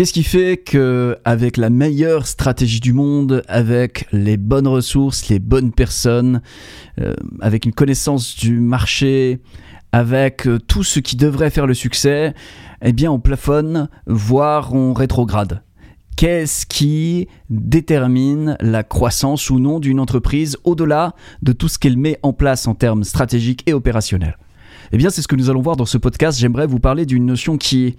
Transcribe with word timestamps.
Qu'est-ce 0.00 0.14
qui 0.14 0.22
fait 0.22 0.56
que, 0.56 1.18
avec 1.26 1.58
la 1.58 1.68
meilleure 1.68 2.26
stratégie 2.26 2.80
du 2.80 2.94
monde, 2.94 3.42
avec 3.48 4.06
les 4.12 4.38
bonnes 4.38 4.66
ressources, 4.66 5.28
les 5.28 5.38
bonnes 5.38 5.72
personnes, 5.72 6.40
euh, 7.02 7.12
avec 7.42 7.66
une 7.66 7.74
connaissance 7.74 8.34
du 8.34 8.60
marché, 8.60 9.40
avec 9.92 10.48
euh, 10.48 10.58
tout 10.58 10.84
ce 10.84 11.00
qui 11.00 11.16
devrait 11.16 11.50
faire 11.50 11.66
le 11.66 11.74
succès, 11.74 12.32
eh 12.80 12.94
bien 12.94 13.12
on 13.12 13.20
plafonne, 13.20 13.90
voire 14.06 14.72
on 14.72 14.94
rétrograde 14.94 15.62
Qu'est-ce 16.16 16.64
qui 16.64 17.28
détermine 17.50 18.56
la 18.60 18.82
croissance 18.82 19.50
ou 19.50 19.58
non 19.58 19.80
d'une 19.80 20.00
entreprise 20.00 20.56
au-delà 20.64 21.14
de 21.42 21.52
tout 21.52 21.68
ce 21.68 21.78
qu'elle 21.78 21.98
met 21.98 22.18
en 22.22 22.32
place 22.32 22.66
en 22.66 22.74
termes 22.74 23.04
stratégiques 23.04 23.64
et 23.66 23.74
opérationnels? 23.74 24.38
Eh 24.92 24.96
bien, 24.96 25.10
c'est 25.10 25.20
ce 25.20 25.28
que 25.28 25.36
nous 25.36 25.50
allons 25.50 25.60
voir 25.60 25.76
dans 25.76 25.84
ce 25.84 25.98
podcast. 25.98 26.38
J'aimerais 26.38 26.66
vous 26.66 26.80
parler 26.80 27.04
d'une 27.04 27.26
notion 27.26 27.58
qui 27.58 27.96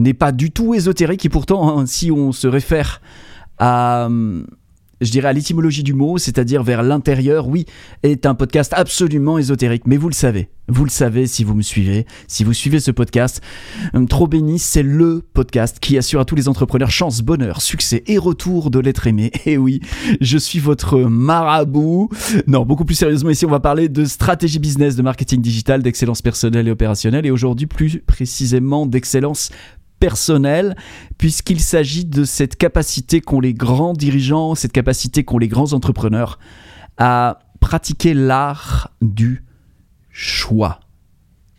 n'est 0.00 0.14
pas 0.14 0.32
du 0.32 0.50
tout 0.50 0.74
ésotérique 0.74 1.24
et 1.24 1.28
pourtant, 1.28 1.78
hein, 1.78 1.86
si 1.86 2.10
on 2.10 2.32
se 2.32 2.48
réfère 2.48 3.00
à 3.58 4.08
je 5.00 5.10
dirais 5.10 5.28
à 5.28 5.32
l'étymologie 5.32 5.82
du 5.82 5.94
mot, 5.94 6.18
c'est-à-dire 6.18 6.62
vers 6.62 6.82
l'intérieur, 6.82 7.48
oui, 7.48 7.64
est 8.02 8.26
un 8.26 8.34
podcast 8.34 8.74
absolument 8.76 9.38
ésotérique. 9.38 9.86
Mais 9.86 9.96
vous 9.96 10.08
le 10.08 10.14
savez, 10.14 10.50
vous 10.68 10.84
le 10.84 10.90
savez 10.90 11.26
si 11.26 11.42
vous 11.42 11.54
me 11.54 11.62
suivez, 11.62 12.06
si 12.28 12.44
vous 12.44 12.52
suivez 12.52 12.80
ce 12.80 12.90
podcast. 12.90 13.40
Hum, 13.94 14.06
Trop 14.06 14.26
béni, 14.26 14.58
c'est 14.58 14.82
le 14.82 15.22
podcast 15.32 15.78
qui 15.80 15.96
assure 15.96 16.20
à 16.20 16.24
tous 16.24 16.34
les 16.34 16.48
entrepreneurs 16.48 16.90
chance, 16.90 17.22
bonheur, 17.22 17.62
succès 17.62 18.02
et 18.06 18.18
retour 18.18 18.70
de 18.70 18.78
l'être 18.78 19.06
aimé. 19.06 19.30
Et 19.46 19.56
oui, 19.56 19.80
je 20.20 20.36
suis 20.36 20.58
votre 20.58 20.98
marabout. 20.98 22.10
Non, 22.46 22.66
beaucoup 22.66 22.84
plus 22.84 22.94
sérieusement, 22.94 23.30
ici, 23.30 23.46
on 23.46 23.50
va 23.50 23.60
parler 23.60 23.88
de 23.88 24.04
stratégie 24.04 24.58
business, 24.58 24.96
de 24.96 25.02
marketing 25.02 25.40
digital, 25.40 25.82
d'excellence 25.82 26.20
personnelle 26.20 26.68
et 26.68 26.70
opérationnelle, 26.70 27.24
et 27.24 27.30
aujourd'hui 27.30 27.66
plus 27.66 28.00
précisément 28.06 28.84
d'excellence 28.84 29.50
personnel, 30.00 30.74
puisqu'il 31.18 31.60
s'agit 31.60 32.04
de 32.04 32.24
cette 32.24 32.56
capacité 32.56 33.20
qu'ont 33.20 33.40
les 33.40 33.54
grands 33.54 33.92
dirigeants, 33.92 34.54
cette 34.54 34.72
capacité 34.72 35.22
qu'ont 35.22 35.38
les 35.38 35.48
grands 35.48 35.72
entrepreneurs 35.72 36.38
à 36.96 37.38
pratiquer 37.60 38.14
l'art 38.14 38.90
du 39.00 39.44
choix. 40.10 40.80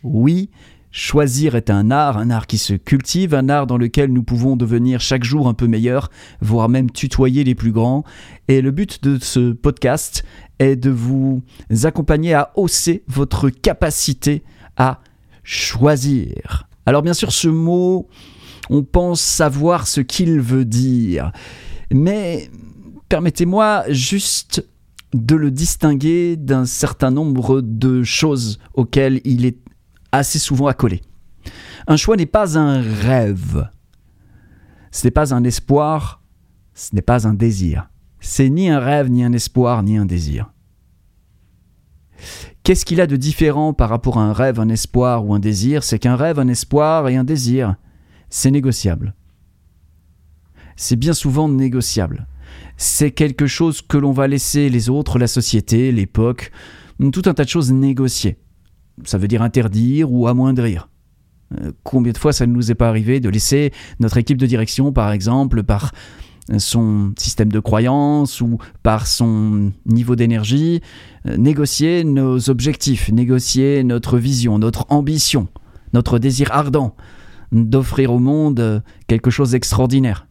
Oui, 0.02 0.50
choisir 0.90 1.54
est 1.54 1.70
un 1.70 1.90
art, 1.90 2.18
un 2.18 2.30
art 2.30 2.46
qui 2.46 2.58
se 2.58 2.74
cultive, 2.74 3.34
un 3.34 3.48
art 3.48 3.66
dans 3.66 3.78
lequel 3.78 4.12
nous 4.12 4.22
pouvons 4.22 4.56
devenir 4.56 5.00
chaque 5.00 5.24
jour 5.24 5.48
un 5.48 5.54
peu 5.54 5.66
meilleurs, 5.66 6.10
voire 6.40 6.68
même 6.68 6.90
tutoyer 6.90 7.44
les 7.44 7.54
plus 7.54 7.72
grands. 7.72 8.04
Et 8.48 8.60
le 8.60 8.72
but 8.72 9.02
de 9.02 9.18
ce 9.20 9.52
podcast 9.52 10.24
est 10.58 10.76
de 10.76 10.90
vous 10.90 11.42
accompagner 11.84 12.34
à 12.34 12.52
hausser 12.56 13.04
votre 13.08 13.48
capacité 13.48 14.42
à 14.76 15.00
choisir. 15.44 16.68
Alors 16.86 17.02
bien 17.02 17.14
sûr, 17.14 17.32
ce 17.32 17.48
mot 17.48 18.08
on 18.70 18.82
pense 18.82 19.20
savoir 19.20 19.86
ce 19.86 20.00
qu'il 20.00 20.40
veut 20.40 20.64
dire. 20.64 21.32
Mais 21.92 22.50
permettez-moi 23.08 23.84
juste 23.88 24.66
de 25.12 25.34
le 25.34 25.50
distinguer 25.50 26.36
d'un 26.36 26.64
certain 26.64 27.10
nombre 27.10 27.60
de 27.60 28.02
choses 28.02 28.58
auxquelles 28.74 29.20
il 29.24 29.44
est 29.44 29.58
assez 30.10 30.38
souvent 30.38 30.68
accolé. 30.68 31.02
Un 31.86 31.96
choix 31.96 32.16
n'est 32.16 32.26
pas 32.26 32.58
un 32.58 32.80
rêve. 32.80 33.68
Ce 34.90 35.06
n'est 35.06 35.10
pas 35.10 35.34
un 35.34 35.44
espoir, 35.44 36.22
ce 36.74 36.94
n'est 36.94 37.02
pas 37.02 37.26
un 37.26 37.34
désir. 37.34 37.88
C'est 38.20 38.48
ni 38.48 38.70
un 38.70 38.78
rêve, 38.78 39.10
ni 39.10 39.24
un 39.24 39.32
espoir, 39.32 39.82
ni 39.82 39.96
un 39.96 40.06
désir. 40.06 40.50
Qu'est-ce 42.62 42.84
qu'il 42.84 43.00
a 43.00 43.06
de 43.06 43.16
différent 43.16 43.72
par 43.72 43.88
rapport 43.88 44.18
à 44.18 44.22
un 44.22 44.32
rêve, 44.32 44.60
un 44.60 44.68
espoir 44.68 45.26
ou 45.26 45.34
un 45.34 45.40
désir? 45.40 45.82
C'est 45.82 45.98
qu'un 45.98 46.14
rêve, 46.14 46.38
un 46.38 46.48
espoir 46.48 47.08
et 47.08 47.16
un 47.16 47.24
désir, 47.24 47.74
c'est 48.30 48.52
négociable. 48.52 49.14
C'est 50.76 50.96
bien 50.96 51.12
souvent 51.12 51.48
négociable. 51.48 52.26
C'est 52.76 53.10
quelque 53.10 53.46
chose 53.46 53.82
que 53.82 53.98
l'on 53.98 54.12
va 54.12 54.28
laisser 54.28 54.68
les 54.68 54.90
autres, 54.90 55.18
la 55.18 55.26
société, 55.26 55.90
l'époque, 55.90 56.52
tout 57.10 57.22
un 57.26 57.34
tas 57.34 57.44
de 57.44 57.48
choses 57.48 57.72
négocier. 57.72 58.36
Ça 59.04 59.18
veut 59.18 59.28
dire 59.28 59.42
interdire 59.42 60.12
ou 60.12 60.28
amoindrir. 60.28 60.88
Euh, 61.60 61.72
combien 61.82 62.12
de 62.12 62.18
fois 62.18 62.32
ça 62.32 62.46
ne 62.46 62.52
nous 62.52 62.70
est 62.70 62.76
pas 62.76 62.88
arrivé 62.88 63.18
de 63.18 63.28
laisser 63.28 63.72
notre 63.98 64.18
équipe 64.18 64.38
de 64.38 64.46
direction, 64.46 64.92
par 64.92 65.10
exemple, 65.12 65.64
par 65.64 65.92
son 66.58 67.12
système 67.18 67.50
de 67.50 67.60
croyance 67.60 68.40
ou 68.40 68.58
par 68.82 69.06
son 69.06 69.72
niveau 69.86 70.16
d'énergie, 70.16 70.80
euh, 71.26 71.36
négocier 71.36 72.04
nos 72.04 72.50
objectifs, 72.50 73.10
négocier 73.10 73.84
notre 73.84 74.18
vision, 74.18 74.58
notre 74.58 74.86
ambition, 74.88 75.48
notre 75.92 76.18
désir 76.18 76.48
ardent, 76.52 76.94
d'offrir 77.52 78.12
au 78.12 78.18
monde 78.18 78.82
quelque 79.06 79.30
chose 79.30 79.52
d'extraordinaire. 79.52 80.26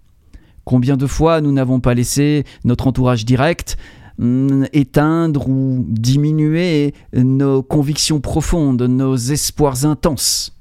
Combien 0.66 0.98
de 0.98 1.08
fois 1.08 1.42
nous 1.42 1.52
n'avons 1.52 1.80
pas 1.80 1.94
laissé 1.94 2.46
notre 2.66 2.88
entourage 2.88 3.26
direct 3.26 3.78
mm, 4.20 4.66
éteindre 4.74 5.48
ou 5.48 5.86
diminuer 5.88 6.94
nos 7.14 7.64
convictions 7.64 8.20
profondes, 8.20 8.82
nos 8.82 9.16
espoirs 9.16 9.86
intenses? 9.86 10.58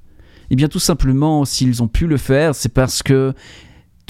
Eh 0.50 0.56
bien 0.56 0.68
tout 0.68 0.80
simplement, 0.80 1.44
s'ils 1.44 1.82
ont 1.82 1.88
pu 1.88 2.06
le 2.06 2.16
faire, 2.16 2.54
c'est 2.54 2.72
parce 2.72 3.02
que 3.02 3.34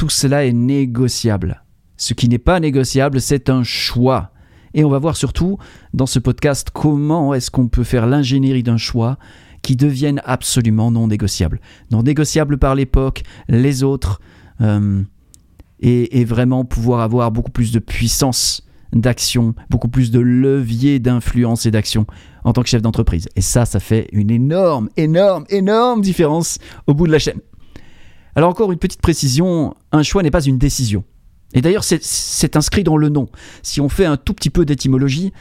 tout 0.00 0.08
cela 0.08 0.46
est 0.46 0.54
négociable. 0.54 1.62
Ce 1.98 2.14
qui 2.14 2.30
n'est 2.30 2.38
pas 2.38 2.58
négociable, 2.58 3.20
c'est 3.20 3.50
un 3.50 3.62
choix. 3.62 4.30
Et 4.72 4.82
on 4.82 4.88
va 4.88 4.98
voir 4.98 5.14
surtout 5.14 5.58
dans 5.92 6.06
ce 6.06 6.18
podcast 6.18 6.70
comment 6.72 7.34
est-ce 7.34 7.50
qu'on 7.50 7.68
peut 7.68 7.84
faire 7.84 8.06
l'ingénierie 8.06 8.62
d'un 8.62 8.78
choix 8.78 9.18
qui 9.60 9.76
deviennent 9.76 10.22
absolument 10.24 10.90
non 10.90 11.06
négociables. 11.06 11.60
Non 11.90 12.02
négociables 12.02 12.56
par 12.56 12.74
l'époque, 12.74 13.24
les 13.50 13.82
autres, 13.82 14.22
euh, 14.62 15.02
et, 15.80 16.24
vraiment 16.24 16.64
pouvoir 16.64 17.00
avoir 17.00 17.30
beaucoup 17.30 17.50
plus 17.50 17.70
de 17.70 17.78
puissance 17.78 18.66
d'action, 18.94 19.54
beaucoup 19.68 19.88
plus 19.88 20.10
de 20.10 20.20
levier 20.20 20.98
d'influence 20.98 21.66
et 21.66 21.70
d'action 21.70 22.06
en 22.44 22.54
tant 22.54 22.62
que 22.62 22.70
chef 22.70 22.80
d'entreprise. 22.80 23.28
Et 23.36 23.42
ça, 23.42 23.66
ça 23.66 23.80
fait 23.80 24.08
une 24.12 24.30
énorme, 24.30 24.88
énorme, 24.96 25.44
énorme 25.50 26.00
différence 26.00 26.58
au 26.86 26.94
bout 26.94 27.06
de 27.06 27.12
la 27.12 27.18
chaîne. 27.18 27.40
Alors 28.40 28.52
encore 28.52 28.72
une 28.72 28.78
petite 28.78 29.02
précision, 29.02 29.74
un 29.92 30.02
choix 30.02 30.22
n'est 30.22 30.30
pas 30.30 30.42
une 30.42 30.56
décision. 30.56 31.04
Et 31.52 31.60
d'ailleurs, 31.60 31.84
c'est 31.84 32.56
inscrit 32.56 32.82
dans 32.82 32.96
le 32.96 33.10
nom. 33.10 33.28
Si 33.62 33.82
on 33.82 33.90
fait 33.90 34.06
un 34.06 34.16
tout 34.16 34.32
petit 34.32 34.48
peu 34.48 34.64
d'étymologie, 34.64 35.34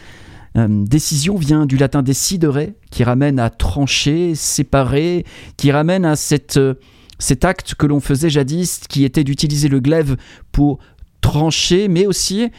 euh, 0.57 0.67
décision 0.69 1.37
vient 1.37 1.65
du 1.65 1.77
latin 1.77 2.03
decidere, 2.03 2.73
qui 2.91 3.05
ramène 3.05 3.39
à 3.39 3.49
trancher, 3.49 4.35
séparer, 4.35 5.25
qui 5.55 5.71
ramène 5.71 6.03
à 6.03 6.17
cette, 6.17 6.57
euh, 6.57 6.73
cet 7.19 7.45
acte 7.45 7.73
que 7.73 7.85
l'on 7.85 8.01
faisait 8.01 8.29
jadis, 8.29 8.81
qui 8.89 9.05
était 9.05 9.23
d'utiliser 9.23 9.69
le 9.69 9.79
glaive 9.79 10.17
pour 10.51 10.79
trancher, 11.21 11.87
mais 11.87 12.05
aussi 12.05 12.49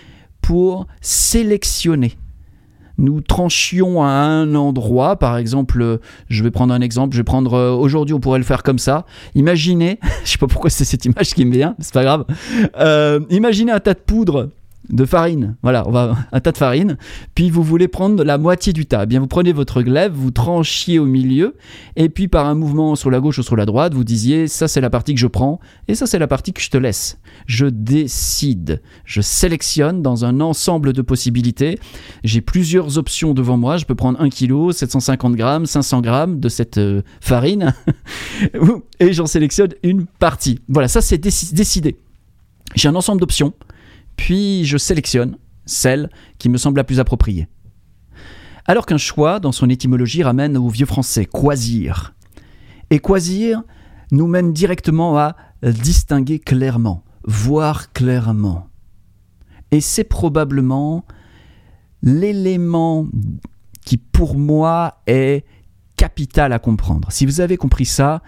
pour 0.41 0.87
sélectionner. 1.03 2.17
Nous 3.01 3.21
tranchions 3.21 4.03
à 4.03 4.09
un 4.09 4.55
endroit, 4.55 5.17
par 5.17 5.37
exemple, 5.37 5.99
je 6.29 6.45
vais 6.45 6.51
prendre 6.51 6.73
un 6.73 6.81
exemple, 6.81 7.15
je 7.15 7.21
vais 7.21 7.25
prendre 7.25 7.55
euh, 7.55 7.73
aujourd'hui, 7.73 8.15
on 8.15 8.21
pourrait 8.21 8.39
le 8.39 8.45
faire 8.45 8.63
comme 8.63 8.79
ça. 8.79 9.07
Imaginez, 9.35 9.99
je 10.25 10.31
sais 10.31 10.39
pas 10.39 10.47
pourquoi 10.47 10.71
c'est 10.71 10.85
cette 10.85 11.05
image 11.05 11.35
qui 11.35 11.45
me 11.45 11.53
vient, 11.53 11.75
c'est 11.81 11.95
pas 11.95 12.05
grave. 12.05 12.25
imaginez 13.31 13.73
un 13.73 13.81
tas 13.81 13.95
de 13.95 13.99
poudre 13.99 14.51
de 14.89 15.05
farine. 15.05 15.57
Voilà, 15.63 15.87
on 15.87 15.91
va 15.91 16.17
un 16.33 16.41
tas 16.41 16.53
de 16.53 16.59
farine. 16.59 16.97
Puis 17.35 17.51
vous 17.51 17.63
voulez 17.63 17.89
prendre 17.89 18.25
la 18.25 18.39
moitié 18.39 18.73
du 18.73 18.87
tas. 18.87 19.03
Eh 19.05 19.07
bien, 19.07 19.21
vous 19.21 19.27
prenez 19.27 19.53
votre 19.53 19.83
glaive, 19.83 20.13
vous 20.13 20.31
tranchiez 20.31 20.99
au 20.99 21.05
milieu, 21.05 21.57
et 21.97 22.09
puis 22.09 22.29
par 22.29 22.47
un 22.47 22.55
mouvement 22.55 22.97
sur 22.97 23.11
la 23.11 23.21
gauche 23.21 23.39
ou 23.39 23.43
sur 23.43 23.57
la 23.57 23.67
droite, 23.67 23.95
vous 23.95 24.05
disiez 24.05 24.49
ça 24.49 24.69
c'est 24.69 24.81
la 24.81 24.91
partie 24.91 25.15
que 25.15 25.21
je 25.21 25.27
prends, 25.27 25.61
et 25.89 25.95
ça 25.95 26.07
c'est 26.07 26.19
la 26.19 26.27
partie 26.27 26.53
que 26.53 26.61
je 26.61 26.71
te 26.71 26.77
laisse. 26.77 27.19
Je 27.47 27.67
décide, 27.67 28.83
je 29.05 29.21
sélectionne 29.21 30.03
dans 30.03 30.25
un 30.25 30.41
ensemble 30.41 30.93
de 30.93 31.03
possibilités. 31.03 31.79
J'ai 32.25 32.41
plusieurs 32.41 32.99
options 32.99 33.35
devant 33.35 33.57
moi. 33.57 33.77
Je 33.77 33.85
peux 33.85 33.95
prendre 33.95 34.21
1 34.21 34.31
kg, 34.31 34.73
750 34.73 35.35
grammes, 35.35 35.67
500 35.67 36.01
grammes 36.01 36.41
de 36.41 36.49
cette 36.49 36.79
euh, 36.79 37.03
farine, 37.21 37.75
et 39.01 39.13
j'en 39.13 39.27
sélectionne 39.27 39.71
une 39.83 40.07
partie. 40.07 40.61
Voilà, 40.69 40.89
ça 40.89 41.01
c'est 41.01 41.19
décidé. 41.19 41.97
J'ai 42.75 42.89
un 42.89 42.95
ensemble 42.95 43.21
d'options 43.21 43.53
puis 44.21 44.67
je 44.67 44.77
sélectionne 44.77 45.39
celle 45.65 46.11
qui 46.37 46.51
me 46.51 46.59
semble 46.59 46.77
la 46.77 46.85
plus 46.85 47.01
appropriée. 47.01 47.49
Alors 48.67 48.85
qu'un 48.85 48.99
choix, 48.99 49.41
dans 49.41 49.51
son 49.51 49.71
étymologie, 49.71 50.23
ramène 50.23 50.59
au 50.59 50.69
vieux 50.69 50.85
français 50.85 51.25
quasir. 51.25 52.15
Et 52.91 52.99
quasir 52.99 53.63
nous 54.13 54.27
mène 54.27 54.53
directement 54.53 55.17
à 55.17 55.37
distinguer 55.63 56.39
clairement, 56.39 57.03
voir 57.25 57.95
clairement. 57.95 58.69
Et 59.71 59.81
c'est 59.81 60.05
probablement 60.05 61.07
l'élément 62.03 63.07
qui 63.87 63.97
pour 63.97 64.37
moi 64.37 65.01
est 65.07 65.47
capital 65.97 66.53
à 66.53 66.59
comprendre. 66.59 67.11
Si 67.11 67.25
vous 67.25 67.41
avez 67.41 67.57
compris 67.57 67.87
ça, 67.87 68.23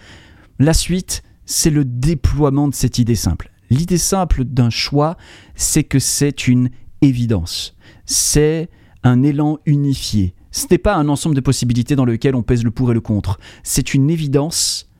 la 0.58 0.72
suite, 0.72 1.22
c'est 1.44 1.70
le 1.70 1.84
déploiement 1.84 2.68
de 2.68 2.74
cette 2.74 2.98
idée 2.98 3.14
simple. 3.14 3.51
L'idée 3.72 3.96
simple 3.96 4.44
d'un 4.44 4.68
choix, 4.68 5.16
c'est 5.54 5.82
que 5.82 5.98
c'est 5.98 6.46
une 6.46 6.68
évidence. 7.00 7.74
C'est 8.04 8.68
un 9.02 9.22
élan 9.22 9.60
unifié. 9.64 10.34
Ce 10.50 10.66
n'est 10.70 10.76
pas 10.76 10.94
un 10.96 11.08
ensemble 11.08 11.34
de 11.34 11.40
possibilités 11.40 11.96
dans 11.96 12.04
lequel 12.04 12.34
on 12.34 12.42
pèse 12.42 12.64
le 12.64 12.70
pour 12.70 12.90
et 12.90 12.94
le 12.94 13.00
contre. 13.00 13.38
C'est 13.62 13.94
une 13.94 14.10
évidence 14.10 14.90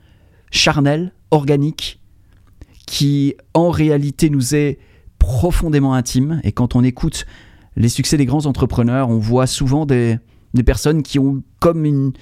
charnelle, 0.49 1.13
organique, 1.29 2.01
qui 2.87 3.35
en 3.53 3.69
réalité 3.69 4.31
nous 4.31 4.55
est 4.55 4.79
profondément 5.19 5.93
intime. 5.93 6.41
Et 6.43 6.51
quand 6.51 6.75
on 6.75 6.83
écoute 6.83 7.27
les 7.75 7.89
succès 7.89 8.17
des 8.17 8.25
grands 8.25 8.47
entrepreneurs, 8.47 9.07
on 9.09 9.19
voit 9.19 9.45
souvent 9.45 9.85
des, 9.85 10.17
personnes 10.65 11.03
qui 11.03 11.19
ont 11.19 11.43
comme 11.59 11.85
une, 11.85 12.13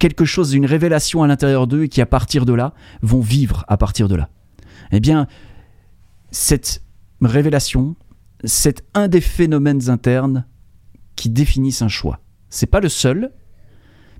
quelque 0.00 0.24
chose, 0.24 0.52
une 0.52 0.66
révélation 0.66 1.22
à 1.22 1.28
l'intérieur 1.28 1.68
d'eux 1.68 1.84
et 1.84 1.88
qui 1.88 2.00
à 2.00 2.06
partir 2.06 2.44
de 2.44 2.54
là 2.54 2.74
vont 3.02 3.20
vivre 3.20 3.64
à 3.68 3.76
partir 3.76 4.08
de 4.08 4.16
là. 4.16 4.30
Eh 4.90 4.98
bien, 4.98 5.28
cette 6.32 6.82
révélation, 7.20 7.94
c'est 8.42 8.82
un 8.94 9.06
des 9.06 9.20
phénomènes 9.20 9.88
internes 9.88 10.46
qui 11.14 11.30
définissent 11.30 11.82
un 11.82 11.88
choix. 11.88 12.20
C'est 12.50 12.66
pas 12.66 12.80
le 12.80 12.88
seul, 12.88 13.30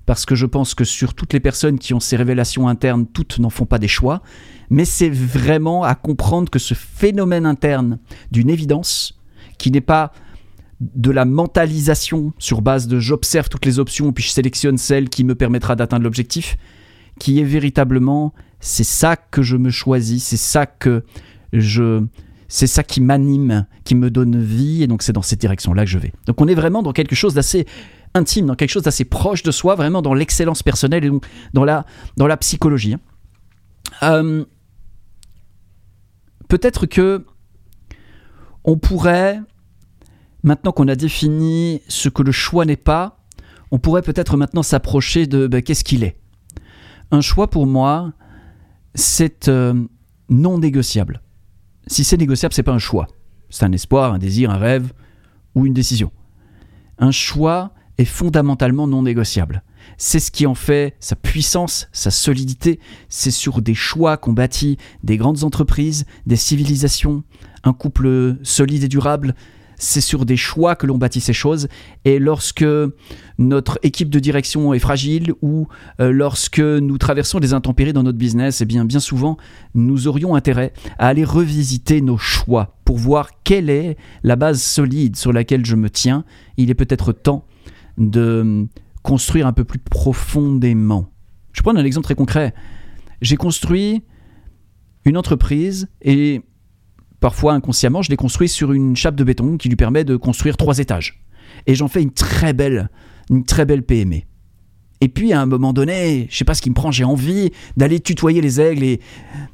parce 0.07 0.27
que 0.27 0.35
je 0.35 0.47
pense 0.47 0.75
que 0.75 0.85
sur 0.85 1.15
toutes 1.15 1.33
les 1.33 1.41
personnes 1.41 1.79
qui 1.79 1.95
ont 1.95 2.01
ces 2.01 2.17
révélations 2.17 2.69
internes, 2.69 3.07
toutes 3.07 3.39
n'en 3.39 3.51
font 3.51 3.67
pas 3.67 3.79
des 3.79 3.89
choix, 3.89 4.23
mais 4.69 4.85
c'est 4.85 5.11
vraiment 5.11 5.85
à 5.85 5.95
comprendre 5.95 6.51
que 6.51 6.59
ce 6.59 6.75
phénomène 6.75 7.47
interne 7.47 7.99
d'une 8.31 8.51
évidence, 8.51 9.19
qui 9.59 9.71
n'est 9.71 9.81
pas 9.81 10.13
de 10.81 11.11
la 11.11 11.25
mentalisation 11.25 12.33
sur 12.39 12.61
base 12.61 12.89
de 12.89 12.99
j'observe 12.99 13.49
toutes 13.49 13.65
les 13.65 13.79
options 13.79 14.13
puis 14.13 14.25
je 14.25 14.31
sélectionne 14.31 14.79
celle 14.79 15.09
qui 15.09 15.23
me 15.23 15.37
permettra 15.37 15.77
d'atteindre 15.77 16.03
l'objectif, 16.05 16.57
qui 17.19 17.41
est 17.41 17.45
véritablement 17.45 18.35
c'est 18.59 18.85
ça 18.85 19.17
que 19.17 19.43
je 19.43 19.57
me 19.57 19.71
choisis, 19.71 20.25
c'est 20.25 20.37
ça 20.37 20.67
que 20.67 21.05
je 21.53 22.05
c'est 22.49 22.67
ça 22.67 22.83
qui 22.83 23.01
m'anime, 23.01 23.67
qui 23.85 23.95
me 23.95 24.11
donne 24.11 24.39
vie 24.39 24.83
et 24.83 24.87
donc 24.87 25.03
c'est 25.03 25.15
dans 25.15 25.23
cette 25.23 25.41
direction-là 25.41 25.85
que 25.85 25.91
je 25.91 25.99
vais. 25.99 26.13
Donc 26.27 26.39
on 26.39 26.47
est 26.49 26.55
vraiment 26.55 26.83
dans 26.83 26.93
quelque 26.93 27.15
chose 27.15 27.33
d'assez 27.33 27.67
intime, 28.13 28.45
dans 28.45 28.57
quelque 28.57 28.69
chose 28.69 28.83
d'assez 28.83 29.07
proche 29.07 29.43
de 29.43 29.51
soi, 29.51 29.75
vraiment 29.75 30.03
dans 30.03 30.13
l'excellence 30.13 30.63
personnelle 30.63 31.03
et 31.03 31.09
donc 31.09 31.27
dans 31.55 31.65
la, 31.65 31.87
dans 32.19 32.27
la 32.27 32.37
psychologie. 32.37 32.97
Euh, 34.03 34.45
peut-être 36.49 36.85
que 36.85 37.25
on 38.65 38.77
pourrait, 38.77 39.41
maintenant 40.43 40.73
qu'on 40.73 40.89
a 40.89 40.95
défini 40.95 41.81
ce 41.89 42.11
que 42.11 42.23
le 42.23 42.33
choix 42.33 42.67
n'est 42.67 42.77
pas, 42.77 43.25
on 43.71 43.79
pourrait 43.79 44.03
peut-être 44.03 44.37
maintenant 44.37 44.63
s'approcher 44.63 45.27
de 45.27 45.47
ben, 45.47 45.63
qu'est-ce 45.63 45.85
qu'il 45.85 46.05
est? 46.05 46.19
Un 47.11 47.23
choix 47.23 47.49
pour 47.49 47.67
moi, 47.67 48.13
c'est 48.95 49.49
euh, 49.49 49.73
non 50.29 50.59
négociable. 50.59 51.22
Si 51.87 52.05
c'est 52.05 52.17
négociable, 52.17 52.55
c'est 52.55 52.63
pas 52.63 52.73
un 52.73 52.79
choix. 52.79 53.07
C'est 53.51 53.65
un 53.65 53.73
espoir, 53.73 54.13
un 54.13 54.19
désir, 54.19 54.51
un 54.51 54.57
rêve 54.57 54.93
ou 55.55 55.67
une 55.67 55.75
décision. 55.75 56.11
Un 56.99 57.11
choix, 57.11 57.73
est 57.99 58.05
fondamentalement 58.05 58.87
non 58.87 59.03
négociable. 59.03 59.63
C'est 59.97 60.21
ce 60.21 60.31
qui 60.31 60.47
en 60.47 60.55
fait 60.55 60.95
sa 61.01 61.17
puissance, 61.17 61.89
sa 61.93 62.11
solidité. 62.11 62.81
C'est 63.09 63.31
sur 63.31 63.63
des 63.63 63.75
choix 63.75 64.17
qu'on 64.17 64.33
bâtit 64.33 64.79
des 65.03 65.17
grandes 65.17 65.45
entreprises, 65.45 66.05
des 66.27 66.37
civilisations, 66.37 67.23
un 67.65 67.73
couple 67.73 68.37
solide 68.43 68.85
et 68.85 68.89
durable. 68.89 69.35
C'est 69.85 70.01
sur 70.01 70.25
des 70.25 70.37
choix 70.37 70.77
que 70.77 70.87
l'on 70.87 70.97
bâtit 70.97 71.21
ces 71.21 71.33
choses. 71.33 71.67
Et 72.05 72.21
lorsque 72.21 72.65
notre 73.37 73.81
équipe 73.83 74.11
de 74.11 74.21
direction 74.21 74.73
est 74.73 74.79
fragile 74.79 75.33
ou 75.43 75.67
euh, 75.99 76.13
lorsque 76.13 76.61
nous 76.61 76.99
traversons 76.99 77.41
des 77.41 77.53
intempéries 77.53 77.93
dans 77.93 78.05
notre 78.05 78.17
business, 78.17 78.61
eh 78.61 78.65
bien, 78.65 78.85
bien 78.85 79.01
souvent, 79.01 79.39
nous 79.75 80.07
aurions 80.07 80.37
intérêt 80.37 80.73
à 81.01 81.09
aller 81.09 81.25
revisiter 81.25 82.01
nos 82.01 82.17
choix 82.17 82.77
pour 82.85 82.97
voir 82.97 83.31
quelle 83.43 83.71
est 83.71 83.97
la 84.23 84.37
base 84.37 84.63
solide 84.63 85.17
sur 85.17 85.33
laquelle 85.33 85.67
je 85.67 85.75
me 85.75 85.91
tiens. 85.91 86.25
Il 86.57 86.71
est 86.71 86.75
peut-être 86.75 87.13
temps 87.13 87.45
de 87.99 88.69
construire 89.03 89.49
un 89.49 89.53
peu 89.53 89.65
plus 89.65 89.81
profondément. 89.81 91.11
Je 91.53 91.61
prends 91.63 91.75
un 91.75 91.85
exemple 91.85 92.05
très 92.05 92.15
concret. 92.15 92.55
J'ai 93.21 93.37
construit 93.37 94.05
une 95.05 95.17
entreprise 95.17 95.89
et 96.03 96.43
parfois 97.23 97.55
inconsciemment, 97.55 98.03
je 98.03 98.11
l'ai 98.11 98.17
construit 98.17 98.49
sur 98.49 98.73
une 98.73 98.97
chape 98.97 99.15
de 99.15 99.25
béton 99.25 99.57
qui 99.57 99.71
lui 99.71 99.77
permet 99.77 100.05
de 100.05 100.17
construire 100.17 100.59
trois 100.59 100.79
étages. 100.79 101.25
Et 101.67 101.75
j'en 101.75 101.89
fais 101.89 102.03
une 102.03 102.13
très 102.13 102.53
belle, 102.53 102.91
une 103.31 103.45
très 103.45 103.65
belle 103.65 103.85
PME. 103.85 104.23
Et 105.01 105.09
puis 105.09 105.33
à 105.33 105.41
un 105.41 105.47
moment 105.47 105.73
donné, 105.73 106.27
je 106.31 106.37
sais 106.37 106.45
pas 106.45 106.55
ce 106.55 106.61
qui 106.61 106.69
me 106.69 106.75
prend, 106.75 106.91
j'ai 106.91 107.05
envie 107.05 107.51
d'aller 107.77 108.01
tutoyer 108.01 108.41
les 108.41 108.61
aigles 108.61 108.83
et 108.83 109.01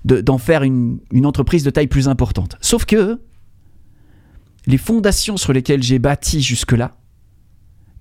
d'en 0.05 0.39
faire 0.39 0.63
une, 0.63 1.01
entreprise 1.25 1.63
de 1.63 1.71
taille 1.71 1.87
plus 1.87 2.09
importante. 2.09 2.57
Sauf 2.61 2.87
que 2.87 3.21
les 4.67 4.79
fondations 4.79 5.37
sur 5.37 5.53
lesquelles 5.53 5.83
j'ai 5.83 5.99
bâti 5.99 6.41
jusque-là, 6.41 6.97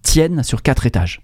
tiennent 0.02 0.44
sur 0.44 0.62
quatre 0.62 0.86
étages. 0.86 1.22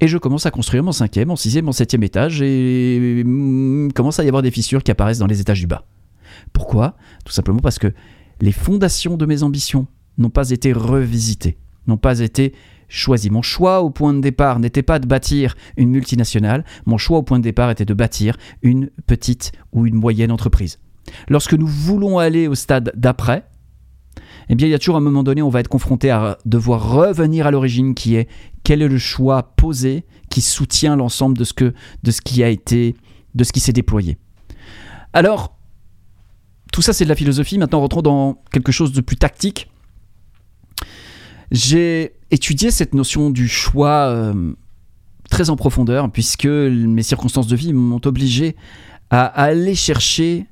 Et 0.00 0.08
je 0.08 0.18
commence 0.18 0.44
à 0.44 0.50
construire 0.50 0.82
mon 0.82 0.92
cinquième, 0.92 1.28
mon 1.28 1.36
sixième, 1.36 1.64
mon 1.64 1.72
septième 1.72 2.02
étage, 2.02 2.42
et 2.42 3.20
il 3.20 3.92
commence 3.94 4.20
à 4.20 4.24
y 4.24 4.28
avoir 4.28 4.42
des 4.42 4.50
fissures 4.50 4.82
qui 4.82 4.90
apparaissent 4.90 5.18
dans 5.18 5.26
les 5.26 5.40
étages 5.40 5.60
du 5.60 5.66
bas. 5.66 5.86
Pourquoi? 6.52 6.96
Tout 7.24 7.32
simplement 7.32 7.60
parce 7.60 7.78
que 7.78 7.92
les 8.40 8.52
fondations 8.52 9.16
de 9.16 9.26
mes 9.26 9.42
ambitions 9.42 9.86
n'ont 10.18 10.30
pas 10.30 10.50
été 10.50 10.72
revisitées, 10.72 11.58
n'ont 11.86 11.96
pas 11.96 12.20
été 12.20 12.54
choisies. 12.88 13.30
Mon 13.30 13.42
choix 13.42 13.82
au 13.82 13.90
point 13.90 14.14
de 14.14 14.20
départ 14.20 14.60
n'était 14.60 14.82
pas 14.82 14.98
de 14.98 15.06
bâtir 15.06 15.56
une 15.76 15.90
multinationale, 15.90 16.64
mon 16.84 16.98
choix 16.98 17.18
au 17.18 17.22
point 17.22 17.38
de 17.38 17.44
départ 17.44 17.70
était 17.70 17.84
de 17.84 17.94
bâtir 17.94 18.36
une 18.62 18.90
petite 19.06 19.52
ou 19.72 19.86
une 19.86 19.96
moyenne 19.96 20.30
entreprise. 20.30 20.78
Lorsque 21.28 21.54
nous 21.54 21.66
voulons 21.66 22.18
aller 22.18 22.48
au 22.48 22.54
stade 22.54 22.92
d'après, 22.96 23.44
eh 24.48 24.54
bien, 24.54 24.68
il 24.68 24.70
y 24.70 24.74
a 24.74 24.78
toujours 24.78 24.96
un 24.96 25.00
moment 25.00 25.24
donné, 25.24 25.42
on 25.42 25.48
va 25.48 25.60
être 25.60 25.68
confronté 25.68 26.10
à 26.10 26.38
devoir 26.44 26.90
revenir 26.92 27.46
à 27.46 27.50
l'origine 27.50 27.94
qui 27.94 28.14
est 28.14 28.28
quel 28.62 28.80
est 28.80 28.88
le 28.88 28.98
choix 28.98 29.54
posé 29.56 30.04
qui 30.30 30.40
soutient 30.40 30.96
l'ensemble 30.96 31.36
de 31.36 31.44
ce 31.44 31.52
que 31.52 31.74
de 32.02 32.10
ce 32.10 32.20
qui 32.20 32.42
a 32.44 32.48
été 32.48 32.94
de 33.34 33.44
ce 33.44 33.52
qui 33.52 33.60
s'est 33.60 33.72
déployé. 33.72 34.18
Alors, 35.12 35.55
tout 36.72 36.82
ça 36.82 36.92
c'est 36.92 37.04
de 37.04 37.08
la 37.08 37.14
philosophie. 37.16 37.58
Maintenant, 37.58 37.80
rentrons 37.80 38.02
dans 38.02 38.42
quelque 38.50 38.72
chose 38.72 38.92
de 38.92 39.00
plus 39.00 39.16
tactique. 39.16 39.70
J'ai 41.50 42.12
étudié 42.30 42.70
cette 42.70 42.94
notion 42.94 43.30
du 43.30 43.48
choix 43.48 44.08
euh, 44.08 44.52
très 45.30 45.50
en 45.50 45.56
profondeur, 45.56 46.10
puisque 46.10 46.46
mes 46.46 47.02
circonstances 47.02 47.46
de 47.46 47.56
vie 47.56 47.72
m'ont 47.72 48.00
obligé 48.04 48.56
à 49.10 49.24
aller 49.24 49.74
chercher 49.74 50.46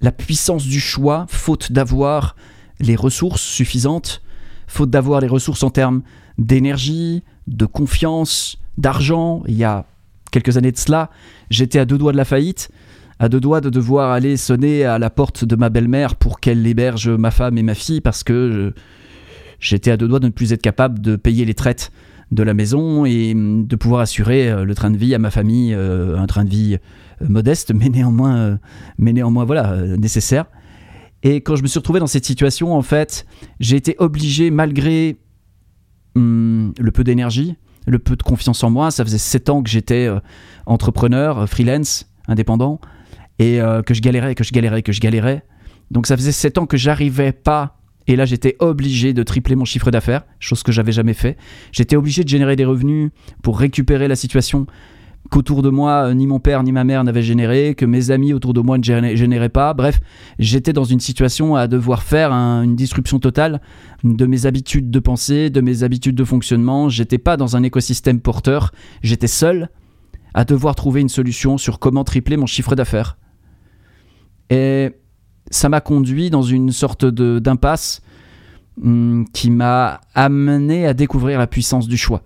la 0.00 0.10
puissance 0.10 0.64
du 0.64 0.80
choix, 0.80 1.26
faute 1.28 1.70
d'avoir 1.70 2.34
les 2.80 2.96
ressources 2.96 3.42
suffisantes, 3.42 4.22
faute 4.66 4.90
d'avoir 4.90 5.20
les 5.20 5.28
ressources 5.28 5.62
en 5.62 5.70
termes 5.70 6.02
d'énergie, 6.38 7.22
de 7.46 7.66
confiance, 7.66 8.58
d'argent. 8.78 9.42
Il 9.46 9.54
y 9.54 9.64
a 9.64 9.86
quelques 10.32 10.56
années 10.56 10.72
de 10.72 10.78
cela, 10.78 11.10
j'étais 11.50 11.78
à 11.78 11.84
deux 11.84 11.98
doigts 11.98 12.12
de 12.12 12.16
la 12.16 12.24
faillite, 12.24 12.70
à 13.18 13.28
deux 13.28 13.40
doigts 13.40 13.60
de 13.60 13.70
devoir 13.70 14.10
aller 14.10 14.36
sonner 14.36 14.84
à 14.84 14.98
la 14.98 15.10
porte 15.10 15.44
de 15.44 15.56
ma 15.56 15.68
belle-mère 15.68 16.16
pour 16.16 16.40
qu'elle 16.40 16.66
héberge 16.66 17.08
ma 17.08 17.30
femme 17.30 17.58
et 17.58 17.62
ma 17.62 17.74
fille 17.74 18.00
parce 18.00 18.24
que 18.24 18.72
j'étais 19.60 19.90
à 19.90 19.96
deux 19.96 20.08
doigts 20.08 20.20
de 20.20 20.26
ne 20.26 20.32
plus 20.32 20.52
être 20.52 20.62
capable 20.62 21.00
de 21.00 21.16
payer 21.16 21.44
les 21.44 21.54
traites 21.54 21.92
de 22.32 22.42
la 22.42 22.54
maison 22.54 23.04
et 23.04 23.34
de 23.34 23.76
pouvoir 23.76 24.00
assurer 24.00 24.50
euh, 24.50 24.64
le 24.64 24.74
train 24.74 24.90
de 24.90 24.96
vie 24.96 25.14
à 25.14 25.18
ma 25.18 25.30
famille, 25.30 25.74
euh, 25.74 26.18
un 26.18 26.26
train 26.26 26.44
de 26.44 26.50
vie 26.50 26.78
euh, 27.20 27.28
modeste 27.28 27.72
mais 27.74 27.88
néanmoins, 27.88 28.58
mais 28.98 29.12
néanmoins 29.12 29.44
voilà, 29.44 29.76
nécessaire. 29.96 30.46
Et 31.22 31.40
quand 31.40 31.54
je 31.54 31.62
me 31.62 31.68
suis 31.68 31.78
retrouvé 31.78 32.00
dans 32.00 32.08
cette 32.08 32.24
situation, 32.24 32.74
en 32.74 32.82
fait, 32.82 33.26
j'ai 33.60 33.76
été 33.76 33.94
obligé, 33.98 34.50
malgré 34.50 35.18
hum, 36.16 36.72
le 36.76 36.90
peu 36.90 37.04
d'énergie, 37.04 37.54
le 37.86 37.98
peu 38.00 38.16
de 38.16 38.22
confiance 38.22 38.64
en 38.64 38.70
moi, 38.70 38.90
ça 38.90 39.04
faisait 39.04 39.18
7 39.18 39.50
ans 39.50 39.62
que 39.62 39.70
j'étais 39.70 40.08
entrepreneur, 40.66 41.48
freelance, 41.48 42.08
indépendant, 42.26 42.80
et 43.42 43.60
euh, 43.60 43.82
que 43.82 43.92
je 43.92 44.00
galérais, 44.00 44.36
que 44.36 44.44
je 44.44 44.52
galérais, 44.52 44.82
que 44.82 44.92
je 44.92 45.00
galérais. 45.00 45.42
Donc 45.90 46.06
ça 46.06 46.16
faisait 46.16 46.32
7 46.32 46.58
ans 46.58 46.66
que 46.66 46.76
j'arrivais 46.76 47.32
pas, 47.32 47.76
et 48.06 48.14
là 48.14 48.24
j'étais 48.24 48.54
obligé 48.60 49.12
de 49.12 49.24
tripler 49.24 49.56
mon 49.56 49.64
chiffre 49.64 49.90
d'affaires, 49.90 50.22
chose 50.38 50.62
que 50.62 50.70
j'avais 50.70 50.92
jamais 50.92 51.12
fait. 51.12 51.36
J'étais 51.72 51.96
obligé 51.96 52.22
de 52.22 52.28
générer 52.28 52.54
des 52.54 52.64
revenus 52.64 53.10
pour 53.42 53.58
récupérer 53.58 54.06
la 54.06 54.14
situation 54.14 54.66
qu'autour 55.28 55.62
de 55.62 55.70
moi, 55.70 56.06
euh, 56.06 56.14
ni 56.14 56.28
mon 56.28 56.38
père 56.38 56.62
ni 56.62 56.70
ma 56.70 56.84
mère 56.84 57.02
n'avaient 57.02 57.22
généré, 57.22 57.74
que 57.74 57.84
mes 57.84 58.12
amis 58.12 58.32
autour 58.32 58.54
de 58.54 58.60
moi 58.60 58.78
ne 58.78 58.84
généraient 59.16 59.48
pas. 59.48 59.74
Bref, 59.74 60.00
j'étais 60.38 60.72
dans 60.72 60.84
une 60.84 61.00
situation 61.00 61.56
à 61.56 61.66
devoir 61.66 62.04
faire 62.04 62.30
une 62.30 62.76
disruption 62.76 63.18
totale 63.18 63.60
de 64.04 64.24
mes 64.24 64.46
habitudes 64.46 64.88
de 64.88 65.00
pensée, 65.00 65.50
de 65.50 65.60
mes 65.60 65.82
habitudes 65.82 66.14
de 66.14 66.24
fonctionnement. 66.24 66.88
J'étais 66.88 67.18
pas 67.18 67.36
dans 67.36 67.56
un 67.56 67.64
écosystème 67.64 68.20
porteur, 68.20 68.70
j'étais 69.02 69.26
seul 69.26 69.68
à 70.32 70.44
devoir 70.44 70.76
trouver 70.76 71.00
une 71.00 71.08
solution 71.08 71.58
sur 71.58 71.80
comment 71.80 72.04
tripler 72.04 72.36
mon 72.36 72.46
chiffre 72.46 72.76
d'affaires. 72.76 73.16
Et 74.52 74.90
ça 75.50 75.68
m'a 75.68 75.80
conduit 75.80 76.28
dans 76.28 76.42
une 76.42 76.72
sorte 76.72 77.06
d'impasse 77.06 78.02
hum, 78.82 79.24
qui 79.32 79.50
m'a 79.50 80.00
amené 80.14 80.86
à 80.86 80.92
découvrir 80.92 81.38
la 81.38 81.46
puissance 81.46 81.88
du 81.88 81.96
choix 81.96 82.22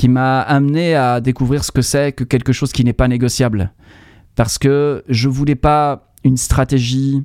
qui 0.00 0.08
m'a 0.08 0.40
amené 0.40 0.94
à 0.94 1.20
découvrir 1.20 1.62
ce 1.62 1.70
que 1.70 1.82
c'est 1.82 2.12
que 2.12 2.24
quelque 2.24 2.54
chose 2.54 2.72
qui 2.72 2.84
n'est 2.84 2.94
pas 2.94 3.06
négociable. 3.06 3.74
Parce 4.34 4.56
que 4.56 5.04
je 5.10 5.28
voulais 5.28 5.56
pas 5.56 6.14
une 6.24 6.38
stratégie 6.38 7.22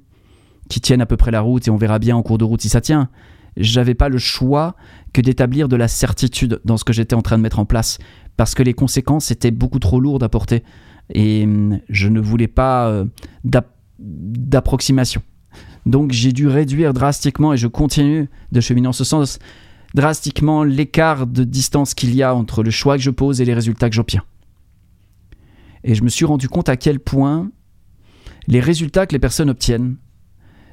qui 0.67 0.81
tienne 0.81 0.99
à 0.99 1.05
peu 1.05 1.15
près 1.15 1.31
la 1.31 1.39
route 1.39 1.65
et 1.69 1.71
on 1.71 1.77
verra 1.77 1.99
bien 1.99 2.17
en 2.17 2.21
cours 2.21 2.37
de 2.37 2.43
route 2.43 2.59
si 2.59 2.67
ça 2.67 2.81
tient. 2.81 3.07
J'avais 3.55 3.93
pas 3.93 4.09
le 4.09 4.17
choix 4.17 4.75
que 5.13 5.21
d'établir 5.21 5.69
de 5.69 5.77
la 5.77 5.87
certitude 5.87 6.59
dans 6.65 6.75
ce 6.75 6.83
que 6.83 6.91
j'étais 6.91 7.15
en 7.15 7.21
train 7.21 7.37
de 7.37 7.43
mettre 7.43 7.59
en 7.59 7.65
place 7.65 7.97
parce 8.35 8.55
que 8.55 8.61
les 8.63 8.73
conséquences 8.73 9.31
étaient 9.31 9.51
beaucoup 9.51 9.79
trop 9.79 10.01
lourdes 10.01 10.23
à 10.23 10.27
porter 10.27 10.61
et 11.13 11.45
hum, 11.45 11.79
je 11.87 12.09
ne 12.09 12.19
voulais 12.19 12.49
pas 12.49 12.89
euh, 12.89 13.05
d'approximation. 14.05 15.21
Donc 15.85 16.11
j'ai 16.11 16.31
dû 16.31 16.47
réduire 16.47 16.93
drastiquement, 16.93 17.53
et 17.53 17.57
je 17.57 17.67
continue 17.67 18.29
de 18.51 18.61
cheminer 18.61 18.87
en 18.87 18.93
ce 18.93 19.03
sens, 19.03 19.39
drastiquement 19.93 20.63
l'écart 20.63 21.27
de 21.27 21.43
distance 21.43 21.93
qu'il 21.93 22.15
y 22.15 22.23
a 22.23 22.35
entre 22.35 22.63
le 22.63 22.71
choix 22.71 22.97
que 22.97 23.03
je 23.03 23.11
pose 23.11 23.41
et 23.41 23.45
les 23.45 23.53
résultats 23.53 23.89
que 23.89 23.95
j'obtiens. 23.95 24.23
Et 25.83 25.95
je 25.95 26.03
me 26.03 26.09
suis 26.09 26.25
rendu 26.25 26.49
compte 26.49 26.69
à 26.69 26.77
quel 26.77 26.99
point 26.99 27.51
les 28.47 28.59
résultats 28.59 29.05
que 29.05 29.13
les 29.13 29.19
personnes 29.19 29.49
obtiennent 29.49 29.97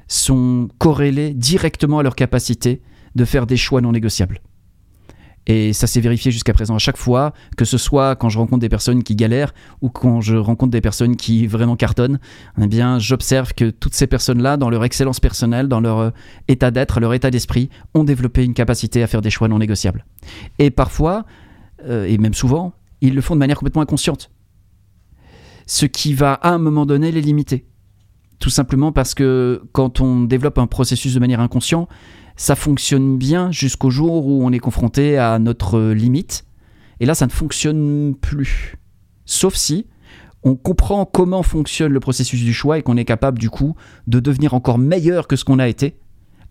sont 0.07 0.69
corrélés 0.77 1.33
directement 1.33 1.99
à 1.99 2.03
leur 2.03 2.15
capacité 2.15 2.81
de 3.15 3.25
faire 3.25 3.47
des 3.47 3.57
choix 3.57 3.81
non 3.81 3.91
négociables. 3.91 4.41
Et 5.47 5.73
ça 5.73 5.87
s'est 5.87 5.99
vérifié 5.99 6.31
jusqu'à 6.31 6.53
présent 6.53 6.75
à 6.75 6.79
chaque 6.79 6.97
fois, 6.97 7.33
que 7.57 7.65
ce 7.65 7.77
soit 7.77 8.15
quand 8.15 8.29
je 8.29 8.37
rencontre 8.37 8.61
des 8.61 8.69
personnes 8.69 9.03
qui 9.03 9.15
galèrent 9.15 9.53
ou 9.81 9.89
quand 9.89 10.21
je 10.21 10.37
rencontre 10.37 10.71
des 10.71 10.81
personnes 10.81 11.15
qui 11.15 11.47
vraiment 11.47 11.75
cartonnent, 11.75 12.19
eh 12.61 12.67
bien 12.67 12.97
j'observe 12.99 13.53
que 13.53 13.69
toutes 13.69 13.93
ces 13.93 14.07
personnes-là, 14.07 14.55
dans 14.57 14.69
leur 14.69 14.83
excellence 14.85 15.19
personnelle, 15.19 15.67
dans 15.67 15.81
leur 15.81 15.99
euh, 15.99 16.09
état 16.47 16.71
d'être, 16.71 16.99
leur 16.99 17.13
état 17.13 17.29
d'esprit, 17.29 17.69
ont 17.93 18.05
développé 18.05 18.45
une 18.45 18.53
capacité 18.53 19.03
à 19.03 19.07
faire 19.07 19.21
des 19.21 19.29
choix 19.29 19.47
non 19.49 19.59
négociables. 19.59 20.05
Et 20.59 20.71
parfois, 20.71 21.25
euh, 21.85 22.05
et 22.05 22.17
même 22.17 22.33
souvent, 22.33 22.73
ils 23.01 23.13
le 23.13 23.21
font 23.21 23.35
de 23.35 23.39
manière 23.39 23.57
complètement 23.57 23.81
inconsciente. 23.81 24.31
Ce 25.65 25.85
qui 25.85 26.13
va 26.13 26.33
à 26.33 26.51
un 26.51 26.57
moment 26.57 26.85
donné 26.85 27.11
les 27.11 27.21
limiter. 27.21 27.65
Tout 28.39 28.49
simplement 28.49 28.91
parce 28.91 29.13
que 29.13 29.61
quand 29.71 30.01
on 30.01 30.21
développe 30.21 30.57
un 30.57 30.67
processus 30.67 31.13
de 31.13 31.19
manière 31.19 31.39
inconsciente, 31.39 31.89
ça 32.35 32.55
fonctionne 32.55 33.17
bien 33.17 33.51
jusqu'au 33.51 33.89
jour 33.89 34.25
où 34.27 34.43
on 34.45 34.51
est 34.51 34.59
confronté 34.59 35.17
à 35.17 35.39
notre 35.39 35.91
limite. 35.91 36.45
Et 36.99 37.05
là, 37.05 37.15
ça 37.15 37.25
ne 37.25 37.31
fonctionne 37.31 38.15
plus. 38.19 38.75
Sauf 39.25 39.55
si 39.55 39.87
on 40.43 40.55
comprend 40.55 41.05
comment 41.05 41.43
fonctionne 41.43 41.93
le 41.93 41.99
processus 41.99 42.41
du 42.41 42.53
choix 42.53 42.77
et 42.77 42.83
qu'on 42.83 42.97
est 42.97 43.05
capable 43.05 43.39
du 43.39 43.49
coup 43.49 43.75
de 44.07 44.19
devenir 44.19 44.53
encore 44.53 44.77
meilleur 44.77 45.27
que 45.27 45.35
ce 45.35 45.45
qu'on 45.45 45.59
a 45.59 45.67
été 45.67 45.97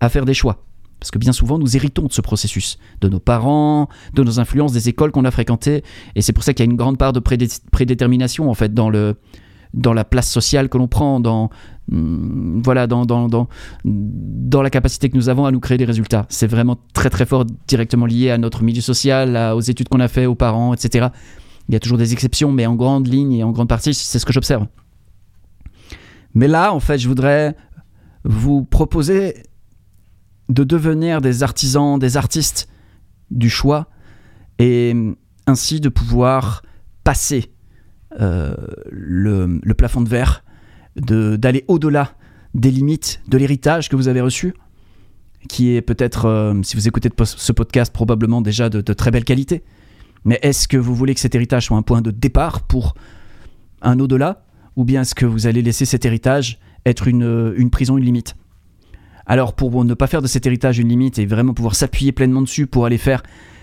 à 0.01 0.09
faire 0.09 0.25
des 0.25 0.35
choix. 0.35 0.65
Parce 0.99 1.11
que 1.11 1.19
bien 1.19 1.33
souvent, 1.33 1.59
nous 1.59 1.77
héritons 1.77 2.07
de 2.07 2.13
ce 2.13 2.21
processus, 2.21 2.79
de 3.01 3.09
nos 3.09 3.19
parents, 3.19 3.89
de 4.15 4.23
nos 4.23 4.41
influences, 4.41 4.73
des 4.73 4.89
écoles 4.89 5.11
qu'on 5.11 5.25
a 5.25 5.31
fréquentées. 5.31 5.83
Et 6.15 6.23
c'est 6.23 6.33
pour 6.33 6.45
ça 6.45 6.55
qu'il 6.55 6.65
y 6.65 6.69
a 6.69 6.71
une 6.71 6.77
grande 6.77 6.97
part 6.97 7.13
de 7.13 7.21
prédétermination 7.21 8.49
en 8.49 8.55
fait 8.55 8.73
dans 8.73 8.89
le, 8.89 9.17
dans 9.75 9.93
la 9.93 10.05
place 10.05 10.31
sociale 10.31 10.69
que 10.69 10.79
l'on 10.79 10.89
prend, 10.89 11.21
dans, 11.21 11.51
mm, 11.91 12.63
voilà, 12.63 12.87
dans, 12.87 13.07
dans, 13.07 13.29
dans, 13.85 14.63
la 14.63 14.71
capacité 14.71 15.09
que 15.09 15.17
nous 15.17 15.29
avons 15.29 15.47
à 15.47 15.51
nous 15.51 15.61
créer 15.61 15.79
des 15.79 15.85
résultats. 15.85 16.27
C'est 16.29 16.47
vraiment 16.47 16.77
très 16.93 17.11
très 17.11 17.27
fort 17.27 17.45
directement 17.67 18.07
lié 18.07 18.31
à 18.31 18.39
notre 18.39 18.63
milieu 18.63 18.81
social, 18.81 19.37
aux 19.55 19.61
études 19.61 19.89
qu'on 19.89 20.01
a 20.01 20.09
fait, 20.09 20.27
aux 20.27 20.35
parents, 20.35 20.75
etc. 20.75 21.09
Il 21.69 21.73
y 21.73 21.77
a 21.77 21.81
toujours 21.81 21.99
des 21.99 22.13
exceptions, 22.13 22.53
mais 22.53 22.67
en 22.67 22.75
grande 22.75 23.07
ligne 23.07 23.33
et 23.33 23.45
en 23.45 23.51
grande 23.51 23.69
partie, 23.69 23.95
c'est 23.95 24.19
ce 24.19 24.27
que 24.27 24.33
j'observe. 24.33 24.67
Mais 26.35 26.49
là, 26.49 26.73
en 26.75 26.81
fait, 26.81 26.99
je 26.99 27.09
voudrais 27.09 27.57
vous 28.25 28.65
proposer 28.65 29.43
de 30.49 30.65
devenir 30.65 31.21
des 31.21 31.43
artisans, 31.43 31.99
des 31.99 32.17
artistes 32.17 32.69
du 33.31 33.49
choix, 33.49 33.89
et 34.59 34.95
ainsi 35.47 35.81
de 35.81 35.89
pouvoir 35.89 36.63
passer 37.05 37.53
euh, 38.21 38.55
le, 38.91 39.75
plafond 39.75 40.01
de 40.01 40.09
verre, 40.09 40.45
d'aller 40.97 41.65
au-delà 41.69 42.13
des 42.55 42.71
limites 42.71 43.23
de 43.29 43.39
l'héritage 43.39 43.89
que 43.89 43.97
vous 43.97 44.09
avez 44.09 44.21
reçu, 44.21 44.55
qui 45.49 45.75
est 45.75 45.83
peut-être, 45.83 46.27
euh, 46.27 46.63
si 46.63 46.77
vous 46.77 46.87
écoutez 46.87 47.11
ce 47.25 47.53
podcast, 47.53 47.93
probablement 47.93 48.43
déjà 48.43 48.69
de, 48.69 48.81
très 48.93 49.11
belle 49.11 49.25
qualité. 49.25 49.63
Mais 50.25 50.39
est-ce 50.43 50.69
que 50.69 50.77
vous 50.77 50.95
voulez 50.95 51.15
que 51.15 51.21
cet 51.21 51.35
héritage 51.35 51.67
soit 51.67 51.77
un 51.77 51.83
point 51.83 52.01
de 52.01 52.11
départ 52.11 52.63
pour 52.63 52.95
un 53.81 53.99
au-delà 53.99 54.45
Ou 54.77 54.85
bien 54.85 55.01
est-ce 55.03 55.15
que 55.15 55.27
vous 55.27 55.47
allez 55.47 55.63
laisser 55.63 55.85
cet 55.85 56.05
héritage 56.05 56.61
être 56.87 57.09
une, 57.09 57.55
une 57.57 57.71
prison, 57.71 57.97
une 57.97 58.05
limite? 58.05 58.37
Alors 59.27 59.55
pour 59.55 59.85
ne 59.85 59.95
pas 59.95 60.07
faire 60.07 60.23
de 60.23 60.27
cet 60.27 60.47
héritage 60.47 60.79
une 60.79 60.89
limite 60.89 61.19
et 61.19 61.27
vraiment 61.27 61.55
pouvoir 61.55 61.75
s'appuyer 61.75 62.13
pleinement 62.13 62.43
dessus 62.43 62.67
pour 62.67 62.87
aller 62.87 62.99
faire 62.99 63.23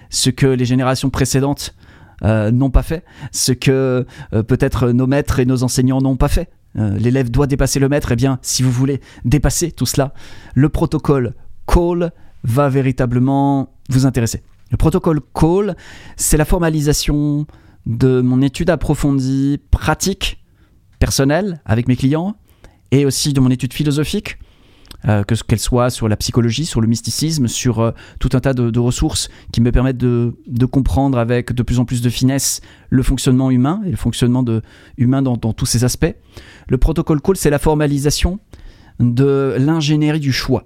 ce 0.10 0.30
que 0.30 0.48
les 0.48 0.66
générations 0.66 1.10
précédentes 1.10 1.76
euh, 2.24 2.52
n'ont 2.52 2.70
pas 2.70 2.84
fait, 2.84 3.04
ce 3.32 3.52
que 3.52 4.06
euh, 4.34 4.44
peut-être 4.44 4.90
nos 4.92 5.08
maîtres 5.08 5.40
et 5.40 5.46
nos 5.46 5.64
enseignants 5.64 6.02
n'ont 6.02 6.18
pas 6.18 6.28
fait. 6.28 6.50
Euh, 6.78 6.98
l'élève 6.98 7.32
doit 7.32 7.48
dépasser 7.48 7.80
le 7.80 7.90
maître, 7.90 8.12
et 8.12 8.14
eh 8.14 8.18
bien, 8.18 8.40
si 8.42 8.64
vous 8.64 8.72
voulez 8.72 9.02
dépasser 9.26 9.72
tout 9.72 9.86
cela, 9.86 10.14
le 10.54 10.70
protocole 10.70 11.34
Call 11.68 12.12
va 12.44 12.70
véritablement 12.70 13.74
vous 13.90 14.06
intéresser. 14.06 14.44
Le 14.72 14.78
protocole 14.78 15.20
Call, 15.34 15.76
c'est 16.16 16.38
la 16.38 16.46
formalisation 16.46 17.48
de 17.86 18.22
mon 18.22 18.42
étude 18.42 18.70
approfondie, 18.70 19.60
pratique, 19.72 20.44
personnelle, 21.00 21.62
avec 21.66 21.88
mes 21.88 21.96
clients, 21.96 22.36
et 22.92 23.06
aussi 23.06 23.34
de 23.34 23.40
mon 23.40 23.50
étude 23.50 23.74
philosophique, 23.74 24.38
euh, 25.08 25.24
que 25.24 25.36
qu'elle 25.36 25.60
soit 25.60 25.90
sur 25.90 26.10
la 26.10 26.18
psychologie, 26.18 26.66
sur 26.66 26.82
le 26.82 26.88
mysticisme, 26.88 27.48
sur 27.48 27.80
euh, 27.80 27.92
tout 28.20 28.30
un 28.34 28.40
tas 28.40 28.54
de, 28.54 28.80
ressources 28.80 29.30
qui 29.54 29.62
me 29.62 29.72
permettent 29.72 29.98
de, 29.98 30.34
comprendre 30.66 31.18
avec 31.18 31.54
de 31.54 31.64
plus 31.64 31.80
en 31.80 31.86
plus 31.86 32.02
de 32.02 32.10
finesse 32.10 32.60
le 32.90 33.02
fonctionnement 33.02 33.50
humain 33.50 33.82
et 33.86 33.92
le 33.92 33.98
fonctionnement 33.98 34.44
de, 34.44 34.62
humain 34.98 35.22
dans, 35.22 35.38
tous 35.38 35.66
ses 35.66 35.84
aspects. 35.86 36.14
Le 36.68 36.78
protocole 36.78 37.22
Call, 37.22 37.38
c'est 37.38 37.50
la 37.50 37.60
formalisation 37.60 38.40
de 39.00 39.56
l'ingénierie 39.58 40.20
du 40.20 40.34
choix. 40.34 40.66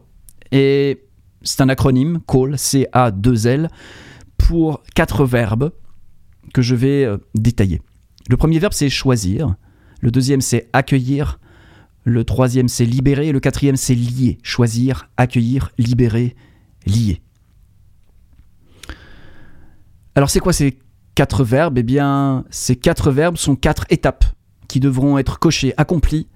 Et 0.52 1.04
c'est 1.44 1.62
un 1.62 1.70
acronyme, 1.70 2.20
Call, 2.28 2.58
C-A-2-L, 2.58 3.70
pour 4.38 4.82
quatre 4.96 5.25
verbes 5.25 5.72
que 6.54 6.62
je 6.62 6.75
vais 6.75 7.06
euh, 7.06 7.18
détailler. 7.36 7.82
Le 8.30 8.38
premier 8.38 8.60
verbe, 8.60 8.74
c'est 8.74 8.90
choisir. 8.90 9.56
Le 10.02 10.12
deuxième, 10.12 10.42
c'est 10.42 10.70
accueillir. 10.74 11.40
Le 12.04 12.24
troisième, 12.24 12.68
c'est 12.68 12.86
libérer. 12.86 13.32
Le 13.32 13.40
quatrième, 13.40 13.76
c'est 13.76 13.96
lier. 13.96 14.38
Choisir, 14.44 15.10
accueillir, 15.18 15.72
libérer, 15.78 16.36
lier. 16.86 17.22
Alors, 20.16 20.30
c'est 20.30 20.40
quoi 20.40 20.54
ces 20.54 20.80
quatre 21.16 21.44
verbes? 21.44 21.78
Eh 21.78 21.84
bien, 21.84 22.46
ces 22.50 22.76
quatre 22.76 23.12
verbes 23.12 23.38
sont 23.38 23.56
quatre 23.56 23.86
étapes 23.90 24.26
qui 24.68 24.80
devront 24.80 25.18
être 25.18 25.40
cochées, 25.40 25.74
accomplies, 25.78 26.28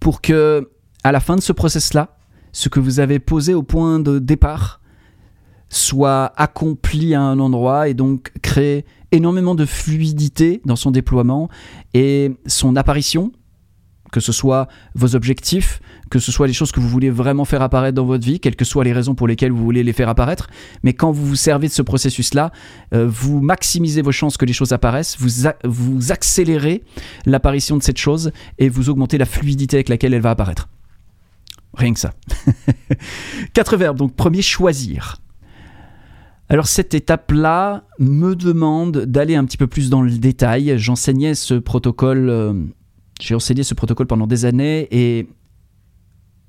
pour 0.00 0.20
que, 0.20 0.70
à 1.04 1.12
la 1.12 1.20
fin 1.20 1.36
de 1.36 1.42
ce 1.42 1.52
process-là, 1.52 2.16
ce 2.52 2.68
que 2.68 2.80
vous 2.80 3.00
avez 3.00 3.18
posé 3.18 3.54
au 3.54 3.62
point 3.62 3.98
de 3.98 4.18
départ 4.18 4.80
soit 5.68 6.32
accompli 6.36 7.14
à 7.14 7.22
un 7.22 7.38
endroit 7.38 7.88
et 7.88 7.94
donc 7.94 8.30
créer 8.42 8.84
énormément 9.10 9.54
de 9.54 9.64
fluidité 9.64 10.60
dans 10.66 10.76
son 10.76 10.90
déploiement 10.90 11.48
et 11.94 12.32
son 12.46 12.76
apparition 12.76 13.32
que 14.12 14.20
ce 14.20 14.30
soit 14.30 14.68
vos 14.94 15.16
objectifs, 15.16 15.80
que 16.10 16.20
ce 16.20 16.30
soit 16.30 16.46
les 16.46 16.52
choses 16.52 16.70
que 16.70 16.78
vous 16.78 16.88
voulez 16.88 17.10
vraiment 17.10 17.44
faire 17.44 17.62
apparaître 17.62 17.96
dans 17.96 18.04
votre 18.04 18.24
vie, 18.24 18.38
quelles 18.38 18.54
que 18.54 18.64
soient 18.64 18.84
les 18.84 18.92
raisons 18.92 19.16
pour 19.16 19.26
lesquelles 19.26 19.50
vous 19.50 19.64
voulez 19.64 19.82
les 19.82 19.92
faire 19.92 20.08
apparaître. 20.08 20.48
Mais 20.84 20.92
quand 20.92 21.10
vous 21.10 21.26
vous 21.26 21.36
servez 21.36 21.66
de 21.66 21.72
ce 21.72 21.82
processus-là, 21.82 22.52
euh, 22.94 23.08
vous 23.08 23.40
maximisez 23.40 24.02
vos 24.02 24.12
chances 24.12 24.36
que 24.36 24.44
les 24.44 24.52
choses 24.52 24.72
apparaissent, 24.72 25.16
vous, 25.18 25.48
vous 25.64 26.12
accélérez 26.12 26.84
l'apparition 27.26 27.76
de 27.76 27.82
cette 27.82 27.98
chose 27.98 28.30
et 28.58 28.68
vous 28.68 28.90
augmentez 28.90 29.18
la 29.18 29.26
fluidité 29.26 29.78
avec 29.78 29.88
laquelle 29.88 30.14
elle 30.14 30.20
va 30.20 30.30
apparaître. 30.30 30.68
Rien 31.74 31.94
que 31.94 32.00
ça. 32.00 32.12
Quatre 33.54 33.76
verbes. 33.78 33.96
Donc 33.96 34.14
premier, 34.14 34.42
choisir. 34.42 35.16
Alors 36.50 36.66
cette 36.66 36.92
étape-là 36.92 37.84
me 37.98 38.36
demande 38.36 39.06
d'aller 39.06 39.36
un 39.36 39.46
petit 39.46 39.56
peu 39.56 39.66
plus 39.66 39.88
dans 39.88 40.02
le 40.02 40.10
détail. 40.10 40.74
J'enseignais 40.76 41.34
ce 41.34 41.54
protocole 41.54 42.28
euh, 42.28 42.52
j'ai 43.22 43.36
enseigné 43.36 43.62
ce 43.62 43.74
protocole 43.74 44.08
pendant 44.08 44.26
des 44.26 44.44
années 44.44 44.88
et 44.90 45.28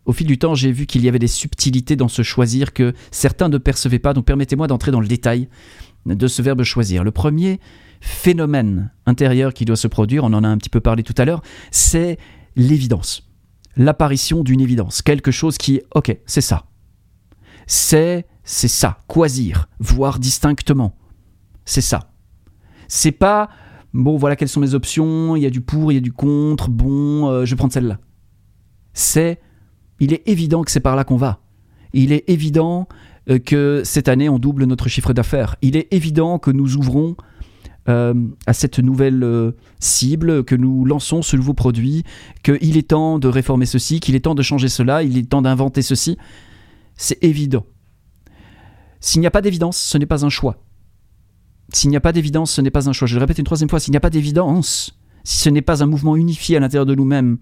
au 0.06 0.12
fil 0.12 0.26
du 0.26 0.40
temps, 0.40 0.56
j'ai 0.56 0.72
vu 0.72 0.88
qu'il 0.88 1.04
y 1.04 1.08
avait 1.08 1.20
des 1.20 1.28
subtilités 1.28 1.96
dans 1.96 2.08
ce 2.08 2.24
choisir 2.24 2.74
que 2.74 2.94
certains 3.12 3.48
ne 3.48 3.60
percevaient 3.60 4.00
pas. 4.00 4.14
Donc 4.14 4.26
permettez-moi 4.26 4.66
d'entrer 4.68 4.92
dans 4.92 5.00
le 5.00 5.08
détail 5.08 5.50
de 6.08 6.28
ce 6.28 6.42
verbe 6.42 6.64
choisir. 6.64 7.04
Le 7.04 7.12
premier 7.12 7.60
phénomène 8.02 8.92
intérieur 9.06 9.54
qui 9.54 9.66
doit 9.66 9.76
se 9.76 9.88
produire, 9.88 10.24
on 10.24 10.34
en 10.34 10.44
a 10.44 10.48
un 10.48 10.58
petit 10.58 10.72
peu 10.72 10.82
parlé 10.82 11.04
tout 11.04 11.14
à 11.18 11.26
l'heure, 11.26 11.44
c'est 11.70 12.18
l'évidence. 12.56 13.30
L'apparition 13.78 14.44
d'une 14.44 14.60
évidence. 14.60 15.04
Quelque 15.04 15.32
chose 15.32 15.58
qui, 15.58 15.80
ok, 15.94 16.18
c'est 16.26 16.42
ça. 16.42 16.66
C'est, 17.68 18.26
c'est 18.44 18.68
ça. 18.68 19.00
Quasir. 19.08 19.70
Voir 19.80 20.20
distinctement. 20.20 20.98
C'est 21.66 21.82
ça. 21.82 22.12
C'est 22.88 23.12
pas 23.12 23.50
bon, 23.94 24.18
voilà 24.18 24.36
quelles 24.36 24.50
sont 24.50 24.60
mes 24.60 24.74
options, 24.74 25.36
il 25.36 25.44
y 25.44 25.46
a 25.46 25.50
du 25.50 25.62
pour, 25.62 25.92
il 25.92 25.96
y 25.96 25.98
a 25.98 26.02
du 26.02 26.12
contre, 26.12 26.70
bon, 26.70 27.30
euh, 27.30 27.46
je 27.46 27.52
vais 27.52 27.58
prendre 27.58 27.74
celle-là. 27.74 28.00
C'est, 28.94 29.40
il 30.00 30.14
est 30.14 30.28
évident 30.28 30.64
que 30.64 30.72
c'est 30.72 30.80
par 30.80 30.96
là 30.96 31.04
qu'on 31.04 31.18
va. 31.18 31.40
Il 31.94 32.12
est 32.12 32.24
évident 32.28 32.88
euh, 33.30 33.40
que 33.40 33.82
cette 33.84 34.08
année, 34.08 34.30
on 34.30 34.40
double 34.40 34.66
notre 34.66 34.88
chiffre 34.90 35.14
d'affaires. 35.14 35.56
Il 35.62 35.78
est 35.78 35.88
évident 35.92 36.40
que 36.40 36.52
nous 36.52 36.76
ouvrons 36.76 37.16
euh, 37.90 38.14
à 38.48 38.54
cette 38.54 38.80
nouvelle 38.80 39.54
cible, 39.80 40.44
que 40.44 40.56
nous 40.56 40.86
lançons 40.86 41.22
ce 41.22 41.36
nouveau 41.36 41.54
produit, 41.54 42.04
qu'il 42.44 42.78
est 42.78 42.90
temps 42.90 43.20
de 43.20 43.28
réformer 43.28 43.66
ceci, 43.66 44.00
qu'il 44.00 44.16
est 44.16 44.22
temps 44.22 44.36
de 44.36 44.42
changer 44.42 44.70
cela, 44.70 45.04
il 45.04 45.18
est 45.18 45.30
temps 45.30 45.42
d'inventer 45.42 45.82
ceci. 45.82 46.18
C'est 46.96 47.24
évident. 47.24 47.66
S'il 49.00 49.20
n'y 49.20 49.28
a 49.28 49.32
pas 49.32 49.42
d'évidence, 49.42 49.78
ce 49.78 49.98
n'est 49.98 50.06
pas 50.06 50.26
un 50.26 50.30
choix. 50.30 50.64
S'il 51.72 51.90
n'y 51.90 51.96
a 51.96 52.02
pas 52.02 52.12
d'évidence, 52.12 52.52
ce 52.52 52.62
n'est 52.62 52.72
pas 52.72 52.90
un 52.90 52.94
choix. 52.94 53.08
Je 53.08 53.16
le 53.16 53.22
répète 53.22 53.38
une 53.38 53.46
troisième 53.46 53.70
fois, 53.70 53.80
s'il 53.80 53.92
n'y 53.92 53.98
a 53.98 54.02
pas 54.02 54.10
d'évidence, 54.10 55.00
si 55.24 55.40
ce 55.40 55.50
n'est 55.50 55.62
pas 55.62 55.84
un 55.84 55.88
mouvement 55.88 56.16
unifié 56.16 56.58
à 56.58 56.60
l'intérieur 56.60 56.86
de 56.86 56.96
nous-mêmes, 56.96 57.38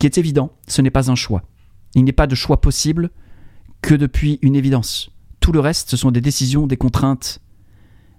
qui 0.00 0.06
est 0.06 0.18
évident, 0.18 0.52
ce 0.66 0.82
n'est 0.82 0.90
pas 0.90 1.10
un 1.10 1.14
choix. 1.14 1.42
Il 1.94 2.04
n'est 2.04 2.12
pas 2.12 2.26
de 2.26 2.34
choix 2.34 2.60
possible 2.60 3.10
que 3.82 3.94
depuis 3.94 4.38
une 4.42 4.56
évidence. 4.56 5.10
Tout 5.40 5.52
le 5.52 5.60
reste, 5.60 5.90
ce 5.90 5.96
sont 5.96 6.10
des 6.10 6.20
décisions, 6.20 6.66
des 6.66 6.76
contraintes, 6.76 7.40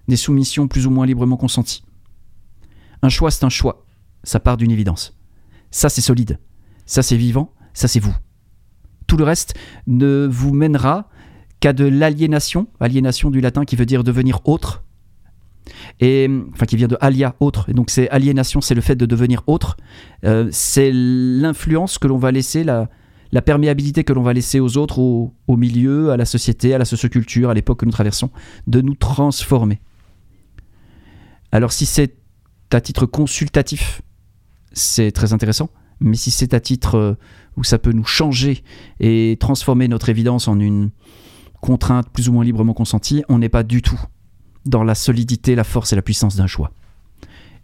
des 0.08 0.16
soumissions 0.16 0.68
plus 0.68 0.88
ou 0.88 0.90
moins 0.90 1.06
librement 1.06 1.38
consenties. 1.38 1.84
Un 3.02 3.10
choix, 3.10 3.32
c'est 3.32 3.46
un 3.46 3.50
choix. 3.50 3.86
Ça 4.24 4.40
part 4.40 4.58
d'une 4.58 4.72
évidence. 4.72 5.18
Ça, 5.72 5.90
c'est 5.90 6.02
solide. 6.02 6.40
Ça, 6.86 7.04
c'est 7.04 7.18
vivant. 7.18 7.54
Ça, 7.74 7.88
c'est 7.88 8.00
vous. 8.00 8.16
Tout 9.08 9.18
le 9.18 9.24
reste 9.24 9.54
ne 9.88 10.28
vous 10.30 10.54
mènera 10.54 11.10
qu'à 11.60 11.74
de 11.74 11.86
l'aliénation, 11.86 12.68
aliénation 12.80 13.30
du 13.30 13.42
latin 13.42 13.66
qui 13.66 13.76
veut 13.76 13.86
dire 13.86 14.04
devenir 14.04 14.42
autre, 14.46 14.84
et 16.00 16.30
enfin 16.54 16.66
qui 16.66 16.76
vient 16.76 16.88
de 16.88 16.98
alia, 17.02 17.36
autre. 17.40 17.70
Et 17.70 17.74
donc 17.74 17.90
c'est 17.90 18.10
aliénation, 18.10 18.62
c'est 18.62 18.76
le 18.76 18.82
fait 18.82 18.96
de 18.96 19.06
devenir 19.06 19.44
autre. 19.48 19.78
Euh, 20.26 20.48
c'est 20.52 20.92
l'influence 20.94 21.98
que 21.98 22.08
l'on 22.08 22.18
va 22.18 22.32
laisser, 22.32 22.64
la, 22.64 22.90
perméabilité 23.46 24.04
que 24.04 24.14
l'on 24.14 24.24
va 24.24 24.34
laisser 24.34 24.60
aux 24.60 24.78
autres, 24.78 25.00
au, 25.00 25.34
au, 25.48 25.58
milieu, 25.58 26.12
à 26.12 26.18
la 26.18 26.26
société, 26.26 26.74
à 26.74 26.78
la 26.78 26.86
socioculture, 26.86 27.50
à 27.50 27.54
l'époque 27.54 27.80
que 27.80 27.86
nous 27.86 27.92
traversons, 27.92 28.30
de 28.68 28.82
nous 28.82 28.96
transformer. 28.96 29.80
Alors 31.52 31.72
si 31.72 31.86
c'est 31.86 32.16
à 32.72 32.82
titre 32.82 33.06
consultatif, 33.06 34.02
c'est 34.72 35.12
très 35.12 35.34
intéressant. 35.34 35.70
Mais 36.02 36.16
si 36.16 36.32
c'est 36.32 36.54
à 36.54 36.60
titre 36.60 36.96
euh, 36.96 37.14
où 37.58 37.64
ça 37.64 37.78
peut 37.78 37.92
nous 37.92 38.06
changer 38.06 38.64
et 39.00 39.38
transformer 39.40 39.88
notre 39.88 40.10
évidence 40.10 40.48
en 40.48 40.60
une 40.60 40.92
contrainte 41.62 42.10
plus 42.10 42.30
ou 42.30 42.34
moins 42.34 42.44
librement 42.44 42.74
consentie, 42.74 43.24
on 43.28 43.40
n'est 43.40 43.50
pas 43.50 43.64
du 43.64 43.82
tout 43.82 44.00
dans 44.70 44.84
la 44.84 44.96
solidité, 44.96 45.56
la 45.56 45.64
force 45.64 45.94
et 45.94 45.96
la 45.96 46.02
puissance 46.02 46.36
d'un 46.36 46.48
choix. 46.48 46.72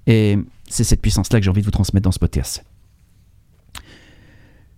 Et 0.07 0.37
c'est 0.67 0.83
cette 0.83 1.01
puissance-là 1.01 1.39
que 1.39 1.45
j'ai 1.45 1.49
envie 1.49 1.61
de 1.61 1.65
vous 1.65 1.71
transmettre 1.71 2.03
dans 2.03 2.11
ce 2.11 2.19
podcast. 2.19 2.63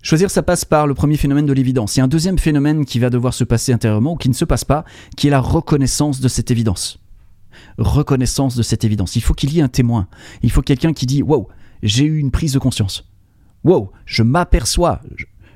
Choisir, 0.01 0.29
ça 0.29 0.43
passe 0.43 0.63
par 0.63 0.87
le 0.87 0.93
premier 0.93 1.17
phénomène 1.17 1.45
de 1.45 1.53
l'évidence. 1.53 1.95
Il 1.95 1.99
y 1.99 2.01
a 2.01 2.05
un 2.05 2.07
deuxième 2.07 2.37
phénomène 2.37 2.85
qui 2.85 2.99
va 2.99 3.09
devoir 3.09 3.33
se 3.33 3.43
passer 3.43 3.73
intérieurement 3.73 4.13
ou 4.13 4.15
qui 4.15 4.29
ne 4.29 4.33
se 4.33 4.45
passe 4.45 4.63
pas, 4.63 4.85
qui 5.17 5.27
est 5.27 5.31
la 5.31 5.41
reconnaissance 5.41 6.21
de 6.21 6.27
cette 6.27 6.51
évidence. 6.51 6.99
Reconnaissance 7.77 8.55
de 8.55 8.63
cette 8.63 8.83
évidence. 8.83 9.15
Il 9.15 9.21
faut 9.21 9.33
qu'il 9.33 9.51
y 9.53 9.59
ait 9.59 9.63
un 9.63 9.67
témoin. 9.67 10.07
Il 10.43 10.51
faut 10.51 10.61
quelqu'un 10.61 10.93
qui 10.93 11.07
dit 11.07 11.23
Wow, 11.23 11.49
j'ai 11.83 12.05
eu 12.05 12.19
une 12.19 12.31
prise 12.31 12.53
de 12.53 12.59
conscience. 12.59 13.09
Wow, 13.63 13.91
je 14.05 14.23
m'aperçois. 14.23 15.01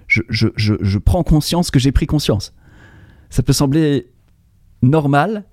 Je, 0.08 0.22
je, 0.28 0.48
je, 0.56 0.74
je, 0.82 0.98
prends 0.98 1.24
conscience 1.24 1.72
que 1.72 1.80
j'ai 1.80 1.94
pris 1.94 2.06
conscience. 2.06 2.54
Ça 3.30 3.44
peut 3.44 3.54
sembler 3.54 4.12
normal, 4.82 5.46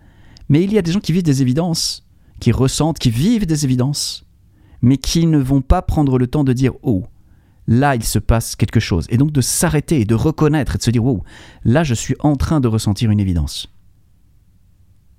mais 0.48 0.62
il 0.62 0.72
y 0.72 0.78
a 0.78 0.82
des 0.82 0.92
gens 0.92 1.00
qui 1.00 1.12
vivent 1.12 1.22
des 1.22 1.42
évidences, 1.42 2.06
qui 2.40 2.52
ressentent, 2.52 2.98
qui 2.98 3.10
vivent 3.10 3.46
des 3.46 3.64
évidences, 3.64 4.24
mais 4.82 4.96
qui 4.96 5.26
ne 5.26 5.38
vont 5.38 5.60
pas 5.60 5.82
prendre 5.82 6.18
le 6.18 6.26
temps 6.26 6.44
de 6.44 6.52
dire 6.52 6.72
Oh, 6.82 7.04
là 7.66 7.94
il 7.94 8.04
se 8.04 8.18
passe 8.18 8.56
quelque 8.56 8.80
chose. 8.80 9.06
Et 9.10 9.16
donc 9.16 9.32
de 9.32 9.40
s'arrêter 9.40 10.00
et 10.00 10.04
de 10.04 10.14
reconnaître 10.14 10.74
et 10.74 10.78
de 10.78 10.82
se 10.82 10.90
dire 10.90 11.04
Wow, 11.04 11.24
là 11.64 11.84
je 11.84 11.94
suis 11.94 12.14
en 12.20 12.36
train 12.36 12.60
de 12.60 12.68
ressentir 12.68 13.10
une 13.10 13.20
évidence. 13.20 13.72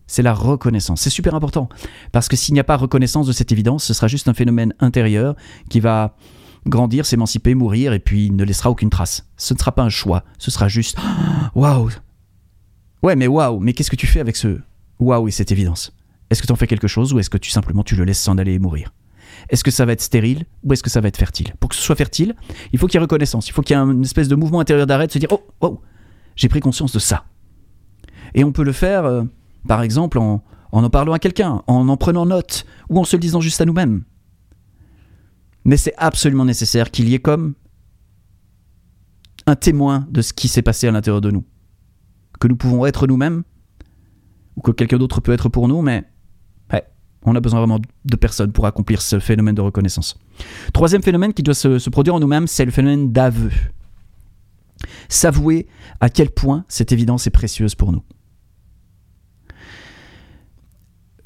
C'est 0.08 0.24
la 0.24 0.34
reconnaissance. 0.34 1.02
C'est 1.02 1.12
super 1.12 1.36
important. 1.36 1.70
Parce 2.12 2.28
que 2.28 2.36
s'il 2.36 2.56
n'y 2.56 2.60
a 2.60 2.64
pas 2.64 2.78
reconnaissance 2.78 3.28
de 3.28 3.32
cette 3.32 3.52
évidence, 3.52 3.84
ce 3.84 3.94
sera 3.94 4.08
juste 4.08 4.28
un 4.28 4.34
phénomène 4.34 4.74
intérieur 4.80 5.36
qui 5.70 5.80
va 5.80 6.16
grandir, 6.66 7.06
s'émanciper, 7.06 7.54
mourir, 7.54 7.94
et 7.94 8.00
puis 8.00 8.32
ne 8.32 8.44
laissera 8.44 8.72
aucune 8.72 8.90
trace. 8.90 9.28
Ce 9.38 9.54
ne 9.54 9.60
sera 9.60 9.72
pas 9.72 9.84
un 9.84 9.90
choix. 9.90 10.24
Ce 10.40 10.50
sera 10.50 10.68
juste 10.68 10.98
Waouh 11.56 11.92
Ouais, 13.04 13.16
mais 13.16 13.28
waouh, 13.28 13.60
mais 13.60 13.74
qu'est-ce 13.74 13.92
que 13.92 13.96
tu 13.96 14.08
fais 14.08 14.20
avec 14.20 14.36
ce 14.36 14.60
waouh 15.00 15.28
et 15.28 15.32
cette 15.32 15.52
évidence 15.52 15.94
Est-ce 16.30 16.42
que 16.42 16.48
tu 16.48 16.54
en 16.54 16.56
fais 16.56 16.68
quelque 16.68 16.88
chose 16.88 17.14
ou 17.14 17.20
est-ce 17.20 17.30
que 17.30 17.38
tu 17.38 17.52
simplement 17.52 17.84
tu 17.84 17.96
le 17.96 18.04
laisses 18.04 18.22
s'en 18.22 18.38
aller 18.38 18.54
et 18.54 18.60
mourir? 18.60 18.94
Est-ce 19.50 19.64
que 19.64 19.72
ça 19.72 19.86
va 19.86 19.94
être 19.94 20.02
stérile 20.02 20.46
ou 20.64 20.74
est-ce 20.74 20.84
que 20.84 20.90
ça 20.90 21.02
va 21.02 21.08
être 21.08 21.18
fertile? 21.18 21.54
Pour 21.60 21.70
que 21.70 21.76
ce 21.76 21.82
soit 21.82 21.96
fertile, 21.96 22.36
il 22.74 22.80
faut 22.80 22.88
qu'il 22.88 22.96
y 22.96 23.00
ait 23.00 23.02
reconnaissance, 23.02 23.48
il 23.48 23.52
faut 23.54 23.62
qu'il 23.62 23.76
y 23.76 23.80
ait 23.80 23.84
une 23.84 24.02
espèce 24.04 24.28
de 24.28 24.36
mouvement 24.36 24.60
intérieur 24.60 24.88
d'arrêt, 24.88 25.08
de 25.08 25.12
se 25.12 25.20
dire 25.20 25.30
oh, 25.32 25.42
oh, 25.62 25.82
j'ai 26.36 26.50
pris 26.50 26.60
conscience 26.60 26.92
de 26.92 27.00
ça. 27.00 27.26
Et 28.34 28.44
on 28.44 28.52
peut 28.52 28.64
le 28.64 28.72
faire, 28.72 29.06
euh, 29.06 29.24
par 29.68 29.82
exemple, 29.82 30.20
en, 30.20 30.44
en 30.72 30.84
en 30.84 30.90
parlant 30.90 31.14
à 31.14 31.20
quelqu'un, 31.20 31.64
en 31.68 31.90
en 31.90 31.98
prenant 31.98 32.26
note 32.26 32.66
ou 32.90 33.00
en 33.00 33.04
se 33.04 33.16
le 33.16 33.22
disant 33.22 33.42
juste 33.42 33.62
à 33.62 33.66
nous-mêmes. 33.66 34.04
Mais 35.66 35.78
c'est 35.78 35.94
absolument 35.98 36.46
nécessaire 36.46 36.92
qu'il 36.92 37.10
y 37.10 37.16
ait 37.16 37.20
comme 37.20 37.56
un 39.46 39.56
témoin 39.56 40.08
de 40.10 40.22
ce 40.22 40.34
qui 40.34 40.48
s'est 40.48 40.62
passé 40.62 40.88
à 40.88 40.92
l'intérieur 40.92 41.22
de 41.22 41.32
nous. 41.32 41.44
Que 42.40 42.48
nous 42.48 42.56
pouvons 42.56 42.86
être 42.86 43.08
nous-mêmes, 43.08 43.44
ou 44.60 44.62
que 44.62 44.72
quelqu'un 44.72 44.98
d'autre 44.98 45.22
peut 45.22 45.32
être 45.32 45.48
pour 45.48 45.68
nous, 45.68 45.82
mais 45.82 46.04
on 47.26 47.36
a 47.36 47.42
besoin 47.42 47.60
vraiment 47.60 47.80
de 48.06 48.16
personnes 48.16 48.52
pour 48.52 48.66
accomplir 48.66 49.02
ce 49.02 49.20
phénomène 49.20 49.56
de 49.56 49.62
reconnaissance. 49.62 50.18
Troisième 50.74 51.04
phénomène 51.04 51.34
qui 51.34 51.44
doit 51.44 51.54
se, 51.54 51.90
produire 51.90 52.16
en 52.16 52.20
nous-mêmes, 52.20 52.48
c'est 52.48 52.66
le 52.66 52.72
phénomène 52.72 53.12
d'aveu. 53.12 53.52
S'avouer 55.10 55.68
à 56.00 56.10
quel 56.10 56.30
point 56.30 56.64
cette 56.70 56.92
évidence 56.92 57.28
est 57.28 57.32
précieuse 57.32 57.76
pour 57.76 57.92
nous. 57.92 58.04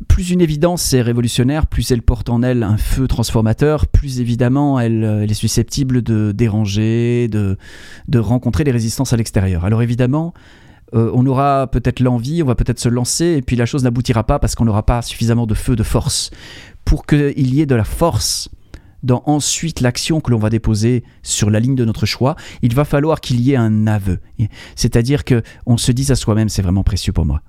plus 0.10 0.32
une 0.32 0.42
évidence 0.42 0.94
est 0.94 1.02
révolutionnaire, 1.02 1.66
plus 1.66 1.90
elle 1.90 2.04
porte 2.04 2.30
en 2.30 2.44
elle 2.44 2.62
un 2.62 2.78
feu 2.78 3.08
transformateur, 3.08 3.88
plus 3.88 4.20
évidemment 4.20 4.80
elle, 4.80 5.26
est 5.28 5.34
susceptible 5.34 6.04
de 6.04 6.32
déranger, 6.32 7.28
de 7.30 7.58
rencontrer 8.20 8.64
des 8.64 8.72
résistances 8.72 9.14
à 9.14 9.18
l'extérieur. 9.18 9.66
Alors 9.66 9.82
évidemment, 9.82 10.34
euh, 10.94 11.12
on 11.14 11.26
aura 11.26 11.68
peut-être 11.68 12.00
l'envie, 12.00 12.44
on 12.44 12.46
va 12.46 12.56
peut-être 12.56 12.80
se 12.80 12.90
lancer, 12.90 13.26
et 13.26 13.42
puis 13.42 13.56
la 13.56 13.66
chose 13.66 13.84
n'aboutira 13.84 14.24
pas 14.24 14.40
parce 14.40 14.56
qu'on 14.56 14.66
n'aura 14.66 14.86
pas 14.86 15.02
suffisamment 15.02 15.48
de 15.48 15.54
feu, 15.54 15.76
de 15.76 15.84
force. 15.84 16.30
Pour 16.86 17.06
qu'il 17.06 17.54
y 17.54 17.62
ait 17.62 17.66
de 17.66 17.76
la 17.76 17.84
force 17.84 18.50
dans 19.02 19.24
ensuite 19.26 19.82
l'action 19.82 20.22
que 20.22 20.32
l'on 20.32 20.40
va 20.40 20.50
déposer 20.50 21.04
sur 21.24 21.50
la 21.50 21.60
ligne 21.60 21.76
de 21.76 21.86
notre 21.86 22.06
choix, 22.06 22.36
il 22.62 22.74
va 22.74 22.86
falloir 22.86 23.22
qu'il 23.22 23.42
y 23.42 23.52
ait 23.52 23.58
un 23.58 23.88
aveu. 23.88 24.20
C'est-à-dire 24.76 25.24
que 25.24 25.44
on 25.66 25.78
se 25.78 25.92
dise 25.92 26.12
à 26.12 26.16
soi-même, 26.16 26.50
c'est 26.50 26.62
vraiment 26.62 26.84
précieux 26.84 27.12
pour 27.12 27.26
moi. 27.26 27.42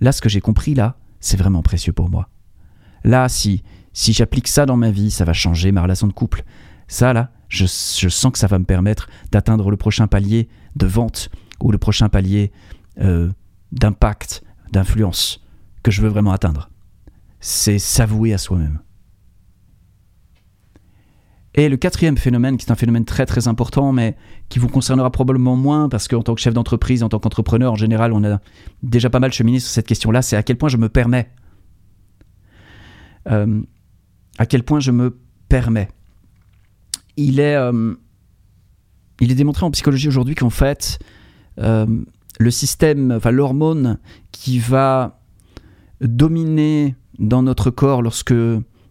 Là, 0.00 0.12
ce 0.12 0.20
que 0.20 0.28
j'ai 0.28 0.40
compris 0.40 0.74
là, 0.74 0.96
c'est 1.20 1.36
vraiment 1.36 1.62
précieux 1.62 1.92
pour 1.92 2.08
moi. 2.08 2.28
Là, 3.04 3.28
si, 3.28 3.62
si 3.92 4.12
j'applique 4.12 4.48
ça 4.48 4.66
dans 4.66 4.76
ma 4.76 4.90
vie, 4.90 5.10
ça 5.10 5.24
va 5.24 5.32
changer 5.32 5.72
ma 5.72 5.82
relation 5.82 6.06
de 6.06 6.12
couple. 6.12 6.44
Ça, 6.88 7.12
là, 7.12 7.30
je, 7.48 7.66
je 7.66 8.08
sens 8.08 8.32
que 8.32 8.38
ça 8.38 8.46
va 8.46 8.58
me 8.58 8.64
permettre 8.64 9.08
d'atteindre 9.30 9.70
le 9.70 9.76
prochain 9.76 10.06
palier 10.06 10.48
de 10.76 10.86
vente 10.86 11.28
ou 11.60 11.70
le 11.70 11.78
prochain 11.78 12.08
palier 12.08 12.50
euh, 13.00 13.30
d'impact, 13.72 14.42
d'influence 14.72 15.44
que 15.82 15.90
je 15.90 16.02
veux 16.02 16.08
vraiment 16.08 16.32
atteindre. 16.32 16.70
C'est 17.40 17.78
s'avouer 17.78 18.32
à 18.32 18.38
soi-même. 18.38 18.80
Et 21.56 21.68
le 21.68 21.76
quatrième 21.76 22.16
phénomène, 22.16 22.56
qui 22.56 22.66
est 22.66 22.72
un 22.72 22.76
phénomène 22.76 23.04
très 23.04 23.26
très 23.26 23.46
important, 23.46 23.92
mais 23.92 24.16
qui 24.48 24.58
vous 24.58 24.68
concernera 24.68 25.10
probablement 25.10 25.54
moins, 25.54 25.88
parce 25.88 26.08
qu'en 26.08 26.22
tant 26.22 26.34
que 26.34 26.40
chef 26.40 26.52
d'entreprise, 26.52 27.04
en 27.04 27.08
tant 27.08 27.20
qu'entrepreneur, 27.20 27.72
en 27.72 27.76
général, 27.76 28.12
on 28.12 28.24
a 28.24 28.40
déjà 28.82 29.08
pas 29.08 29.20
mal 29.20 29.32
cheminé 29.32 29.60
sur 29.60 29.70
cette 29.70 29.86
question-là, 29.86 30.20
c'est 30.22 30.36
à 30.36 30.42
quel 30.42 30.56
point 30.56 30.68
je 30.68 30.78
me 30.78 30.88
permets. 30.88 31.30
Euh, 33.28 33.62
à 34.38 34.46
quel 34.46 34.64
point 34.64 34.80
je 34.80 34.90
me 34.90 35.16
permets. 35.48 35.88
Il 37.16 37.38
est, 37.38 37.54
euh, 37.54 37.94
il 39.20 39.30
est 39.30 39.36
démontré 39.36 39.64
en 39.64 39.70
psychologie 39.70 40.08
aujourd'hui 40.08 40.34
qu'en 40.34 40.50
fait, 40.50 40.98
le 42.38 42.50
système, 42.50 43.12
enfin 43.12 43.30
l'hormone 43.30 43.98
qui 44.32 44.58
va 44.58 45.20
dominer 46.00 46.96
dans 47.18 47.42
notre 47.42 47.70
corps 47.70 48.02
lorsque 48.02 48.34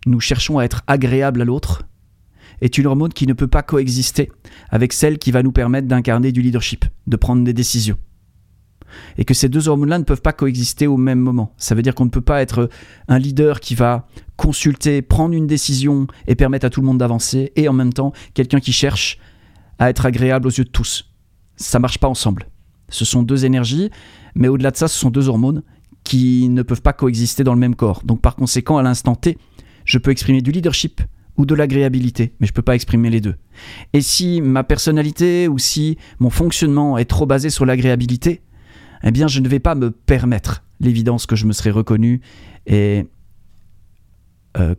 nous 0.05 0.19
cherchons 0.19 0.59
à 0.59 0.63
être 0.63 0.81
agréable 0.87 1.41
à 1.41 1.45
l'autre, 1.45 1.83
est 2.61 2.77
une 2.77 2.87
hormone 2.87 3.11
qui 3.11 3.27
ne 3.27 3.33
peut 3.33 3.47
pas 3.47 3.63
coexister 3.63 4.31
avec 4.69 4.93
celle 4.93 5.17
qui 5.17 5.31
va 5.31 5.43
nous 5.43 5.51
permettre 5.51 5.87
d'incarner 5.87 6.31
du 6.31 6.41
leadership, 6.41 6.85
de 7.07 7.17
prendre 7.17 7.43
des 7.43 7.53
décisions. 7.53 7.97
Et 9.17 9.25
que 9.25 9.33
ces 9.33 9.49
deux 9.49 9.67
hormones-là 9.67 9.97
ne 9.97 10.03
peuvent 10.03 10.21
pas 10.21 10.33
coexister 10.33 10.85
au 10.85 10.97
même 10.97 11.19
moment. 11.19 11.53
Ça 11.57 11.73
veut 11.73 11.81
dire 11.81 11.95
qu'on 11.95 12.05
ne 12.05 12.11
peut 12.11 12.21
pas 12.21 12.41
être 12.41 12.69
un 13.07 13.17
leader 13.17 13.59
qui 13.59 13.73
va 13.73 14.07
consulter, 14.37 15.01
prendre 15.01 15.33
une 15.33 15.47
décision 15.47 16.07
et 16.27 16.35
permettre 16.35 16.67
à 16.67 16.69
tout 16.69 16.79
le 16.79 16.85
monde 16.85 16.99
d'avancer, 16.99 17.51
et 17.55 17.67
en 17.67 17.73
même 17.73 17.91
temps 17.91 18.13
quelqu'un 18.33 18.59
qui 18.59 18.71
cherche 18.71 19.17
à 19.79 19.89
être 19.89 20.05
agréable 20.05 20.47
aux 20.47 20.51
yeux 20.51 20.63
de 20.63 20.69
tous. 20.69 21.11
Ça 21.55 21.79
marche 21.79 21.97
pas 21.97 22.07
ensemble. 22.07 22.47
Ce 22.89 23.05
sont 23.05 23.23
deux 23.23 23.45
énergies, 23.45 23.89
mais 24.35 24.47
au-delà 24.47 24.71
de 24.71 24.77
ça, 24.77 24.87
ce 24.87 24.97
sont 24.97 25.09
deux 25.09 25.29
hormones 25.29 25.63
qui 26.03 26.49
ne 26.49 26.61
peuvent 26.61 26.81
pas 26.81 26.93
coexister 26.93 27.43
dans 27.43 27.53
le 27.53 27.59
même 27.59 27.75
corps. 27.75 28.01
Donc 28.03 28.21
par 28.21 28.35
conséquent, 28.35 28.77
à 28.77 28.83
l'instant 28.83 29.15
T, 29.15 29.37
je 29.85 29.97
peux 29.97 30.11
exprimer 30.11 30.41
du 30.41 30.51
leadership 30.51 31.01
ou 31.37 31.45
de 31.45 31.55
l'agréabilité, 31.55 32.33
mais 32.39 32.47
je 32.47 32.51
ne 32.51 32.55
peux 32.55 32.61
pas 32.61 32.75
exprimer 32.75 33.09
les 33.09 33.21
deux. 33.21 33.35
Et 33.93 34.01
si 34.01 34.41
ma 34.41 34.63
personnalité 34.63 35.47
ou 35.47 35.57
si 35.57 35.97
mon 36.19 36.29
fonctionnement 36.29 36.97
est 36.97 37.05
trop 37.05 37.25
basé 37.25 37.49
sur 37.49 37.65
l'agréabilité, 37.65 38.41
eh 39.03 39.11
bien 39.11 39.27
je 39.27 39.39
ne 39.39 39.47
vais 39.47 39.59
pas 39.59 39.75
me 39.75 39.91
permettre 39.91 40.63
l'évidence 40.79 41.25
que 41.25 41.35
je 41.35 41.45
me 41.45 41.53
serais 41.53 41.71
reconnu 41.71 42.21
et 42.67 43.07
euh, 44.57 44.75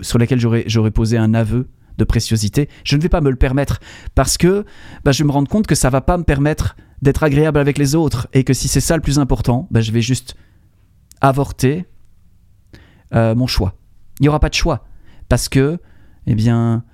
sur 0.00 0.18
laquelle 0.18 0.40
j'aurais 0.40 0.90
posé 0.90 1.18
un 1.18 1.34
aveu 1.34 1.68
de 1.98 2.04
préciosité. 2.04 2.68
Je 2.84 2.96
ne 2.96 3.02
vais 3.02 3.08
pas 3.08 3.20
me 3.20 3.30
le 3.30 3.36
permettre 3.36 3.80
parce 4.14 4.36
que 4.36 4.64
bah, 5.04 5.12
je 5.12 5.22
vais 5.22 5.26
me 5.26 5.32
rendre 5.32 5.48
compte 5.48 5.66
que 5.66 5.74
ça 5.74 5.90
va 5.90 6.00
pas 6.00 6.16
me 6.18 6.24
permettre 6.24 6.76
d'être 7.02 7.22
agréable 7.22 7.58
avec 7.58 7.78
les 7.78 7.94
autres 7.94 8.28
et 8.32 8.44
que 8.44 8.54
si 8.54 8.68
c'est 8.68 8.80
ça 8.80 8.96
le 8.96 9.02
plus 9.02 9.18
important, 9.18 9.68
bah, 9.70 9.80
je 9.80 9.92
vais 9.92 10.02
juste 10.02 10.36
avorter 11.20 11.86
euh, 13.14 13.34
mon 13.34 13.46
choix. 13.46 13.74
Il 14.20 14.24
n'y 14.24 14.28
aura 14.28 14.40
pas 14.40 14.48
de 14.48 14.54
choix 14.54 14.84
parce 15.28 15.48
que, 15.48 15.78
eh 16.26 16.34
bien, 16.34 16.84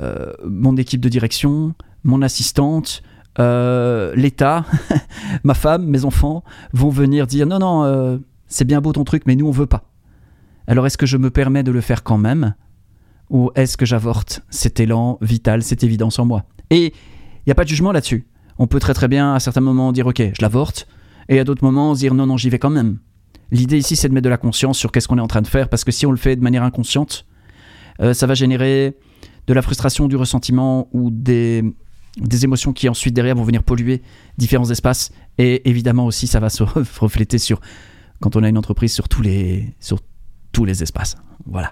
euh, 0.00 0.32
mon 0.44 0.76
équipe 0.76 1.00
de 1.00 1.08
direction, 1.08 1.74
mon 2.04 2.22
assistante, 2.22 3.02
euh, 3.38 4.14
l'État, 4.14 4.64
ma 5.44 5.54
femme, 5.54 5.86
mes 5.86 6.04
enfants 6.04 6.44
vont 6.72 6.90
venir 6.90 7.26
dire 7.26 7.46
non, 7.46 7.58
non, 7.58 8.20
c'est 8.46 8.64
bien 8.64 8.80
beau 8.80 8.92
ton 8.92 9.04
truc, 9.04 9.24
mais 9.26 9.36
nous 9.36 9.46
on 9.46 9.52
veut 9.52 9.66
pas. 9.66 9.84
Alors 10.66 10.86
est-ce 10.86 10.98
que 10.98 11.06
je 11.06 11.16
me 11.16 11.30
permets 11.30 11.62
de 11.62 11.72
le 11.72 11.80
faire 11.80 12.02
quand 12.02 12.18
même? 12.18 12.54
Ou 13.30 13.50
est-ce 13.54 13.76
que 13.76 13.86
j'avorte? 13.86 14.42
Cet 14.50 14.80
élan 14.80 15.18
vital, 15.20 15.62
cette 15.62 15.84
évidence 15.84 16.18
en 16.18 16.24
moi 16.24 16.44
Et 16.70 16.86
il 16.86 17.42
n'y 17.46 17.52
a 17.52 17.54
pas 17.54 17.64
de 17.64 17.68
jugement 17.68 17.92
là-dessus. 17.92 18.26
On 18.58 18.66
peut 18.66 18.80
très 18.80 18.94
très 18.94 19.08
bien 19.08 19.34
à 19.34 19.40
certains 19.40 19.60
moments 19.60 19.92
dire 19.92 20.06
ok, 20.06 20.18
je 20.18 20.42
l'avorte, 20.42 20.88
et 21.28 21.38
à 21.38 21.44
d'autres 21.44 21.64
moments 21.64 21.92
dire 21.94 22.14
non, 22.14 22.26
non, 22.26 22.36
j'y 22.36 22.50
vais 22.50 22.58
quand 22.58 22.70
même. 22.70 22.98
L'idée 23.50 23.78
ici 23.78 23.96
c'est 23.96 24.08
de 24.08 24.14
mettre 24.14 24.24
de 24.24 24.30
la 24.30 24.36
conscience 24.36 24.78
sur 24.78 24.92
qu'est-ce 24.92 25.08
qu'on 25.08 25.18
est 25.18 25.22
en 25.22 25.28
train 25.28 25.42
de 25.42 25.46
faire, 25.46 25.68
parce 25.68 25.84
que 25.84 25.92
si 25.92 26.06
on 26.06 26.10
le 26.10 26.16
fait 26.16 26.36
de 26.36 26.42
manière 26.42 26.62
inconsciente, 26.62 27.26
ça 28.12 28.26
va 28.26 28.34
générer 28.34 28.96
de 29.48 29.54
la 29.54 29.62
frustration, 29.62 30.08
du 30.08 30.16
ressentiment 30.16 30.88
ou 30.92 31.10
des, 31.10 31.64
des 32.20 32.44
émotions 32.44 32.72
qui 32.72 32.88
ensuite 32.88 33.14
derrière 33.14 33.34
vont 33.34 33.44
venir 33.44 33.62
polluer 33.62 34.02
différents 34.36 34.70
espaces. 34.70 35.10
Et 35.38 35.68
évidemment 35.68 36.06
aussi, 36.06 36.26
ça 36.26 36.38
va 36.38 36.50
se 36.50 36.62
refléter 37.00 37.38
sur, 37.38 37.60
quand 38.20 38.36
on 38.36 38.42
a 38.42 38.48
une 38.48 38.58
entreprise, 38.58 38.92
sur 38.92 39.08
tous 39.08 39.22
les, 39.22 39.74
sur 39.80 39.98
tous 40.52 40.64
les 40.64 40.82
espaces. 40.82 41.16
Voilà. 41.46 41.70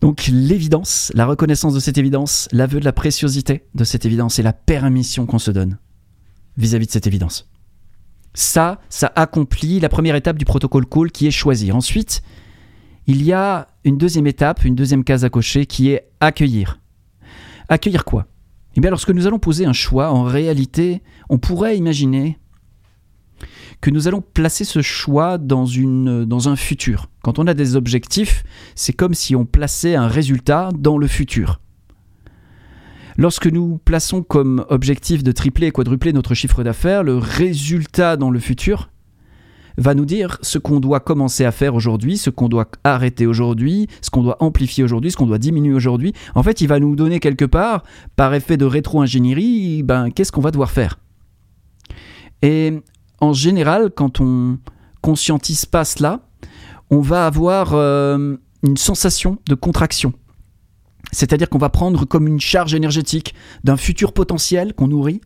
Donc 0.00 0.26
l'évidence, 0.30 1.10
la 1.14 1.26
reconnaissance 1.26 1.74
de 1.74 1.80
cette 1.80 1.98
évidence, 1.98 2.48
l'aveu 2.52 2.80
de 2.80 2.84
la 2.84 2.92
préciosité 2.92 3.64
de 3.74 3.84
cette 3.84 4.04
évidence 4.04 4.38
et 4.38 4.42
la 4.42 4.52
permission 4.52 5.26
qu'on 5.26 5.38
se 5.38 5.50
donne 5.50 5.78
vis-à-vis 6.56 6.86
de 6.86 6.92
cette 6.92 7.06
évidence. 7.06 7.48
Ça, 8.34 8.80
ça 8.90 9.10
accomplit 9.16 9.80
la 9.80 9.88
première 9.88 10.14
étape 10.14 10.36
du 10.36 10.44
protocole 10.44 10.86
call 10.86 11.10
qui 11.10 11.26
est 11.26 11.30
choisir. 11.30 11.74
Ensuite, 11.74 12.22
il 13.06 13.22
y 13.22 13.32
a 13.32 13.68
une 13.84 13.96
deuxième 13.96 14.26
étape, 14.26 14.64
une 14.64 14.74
deuxième 14.74 15.04
case 15.04 15.24
à 15.24 15.30
cocher 15.30 15.64
qui 15.64 15.90
est 15.90 16.08
accueillir. 16.20 16.78
Accueillir 17.68 18.04
quoi? 18.04 18.26
Eh 18.76 18.80
bien, 18.80 18.90
lorsque 18.90 19.10
nous 19.10 19.26
allons 19.26 19.38
poser 19.38 19.64
un 19.64 19.72
choix, 19.72 20.10
en 20.10 20.24
réalité, 20.24 21.02
on 21.30 21.38
pourrait 21.38 21.78
imaginer 21.78 22.38
que 23.80 23.90
nous 23.90 24.08
allons 24.08 24.22
placer 24.22 24.64
ce 24.64 24.82
choix 24.82 25.38
dans, 25.38 25.66
une, 25.66 26.24
dans 26.24 26.48
un 26.48 26.56
futur. 26.56 27.08
Quand 27.22 27.38
on 27.38 27.46
a 27.46 27.54
des 27.54 27.76
objectifs, 27.76 28.44
c'est 28.74 28.92
comme 28.92 29.14
si 29.14 29.36
on 29.36 29.44
plaçait 29.44 29.94
un 29.94 30.08
résultat 30.08 30.70
dans 30.76 30.98
le 30.98 31.06
futur. 31.06 31.60
Lorsque 33.18 33.46
nous 33.46 33.78
plaçons 33.78 34.22
comme 34.22 34.66
objectif 34.68 35.22
de 35.22 35.32
tripler 35.32 35.68
et 35.68 35.70
quadrupler 35.70 36.12
notre 36.12 36.34
chiffre 36.34 36.62
d'affaires, 36.62 37.02
le 37.02 37.16
résultat 37.16 38.16
dans 38.16 38.30
le 38.30 38.38
futur, 38.38 38.90
va 39.78 39.94
nous 39.94 40.04
dire 40.04 40.38
ce 40.42 40.58
qu'on 40.58 40.80
doit 40.80 41.00
commencer 41.00 41.44
à 41.44 41.52
faire 41.52 41.74
aujourd'hui, 41.74 42.16
ce 42.16 42.30
qu'on 42.30 42.48
doit 42.48 42.68
arrêter 42.84 43.26
aujourd'hui, 43.26 43.88
ce 44.00 44.10
qu'on 44.10 44.22
doit 44.22 44.42
amplifier 44.42 44.84
aujourd'hui, 44.84 45.10
ce 45.10 45.16
qu'on 45.16 45.26
doit 45.26 45.38
diminuer 45.38 45.74
aujourd'hui. 45.74 46.12
En 46.34 46.42
fait, 46.42 46.60
il 46.60 46.68
va 46.68 46.78
nous 46.78 46.96
donner 46.96 47.20
quelque 47.20 47.44
part, 47.44 47.82
par 48.16 48.34
effet 48.34 48.56
de 48.56 48.64
rétro-ingénierie, 48.64 49.82
ben, 49.82 50.10
qu'est-ce 50.10 50.32
qu'on 50.32 50.40
va 50.40 50.50
devoir 50.50 50.70
faire? 50.70 50.98
Et 52.42 52.80
en 53.20 53.32
général, 53.32 53.90
quand 53.94 54.20
on 54.20 54.58
conscientise 55.00 55.66
pas 55.66 55.84
cela, 55.84 56.20
on 56.90 57.00
va 57.00 57.26
avoir 57.26 57.74
euh, 57.74 58.36
une 58.62 58.76
sensation 58.76 59.38
de 59.48 59.54
contraction. 59.54 60.12
C'est-à-dire 61.12 61.48
qu'on 61.48 61.58
va 61.58 61.68
prendre 61.68 62.04
comme 62.04 62.26
une 62.26 62.40
charge 62.40 62.74
énergétique 62.74 63.34
d'un 63.64 63.76
futur 63.76 64.12
potentiel 64.12 64.74
qu'on 64.74 64.88
nourrit, 64.88 65.20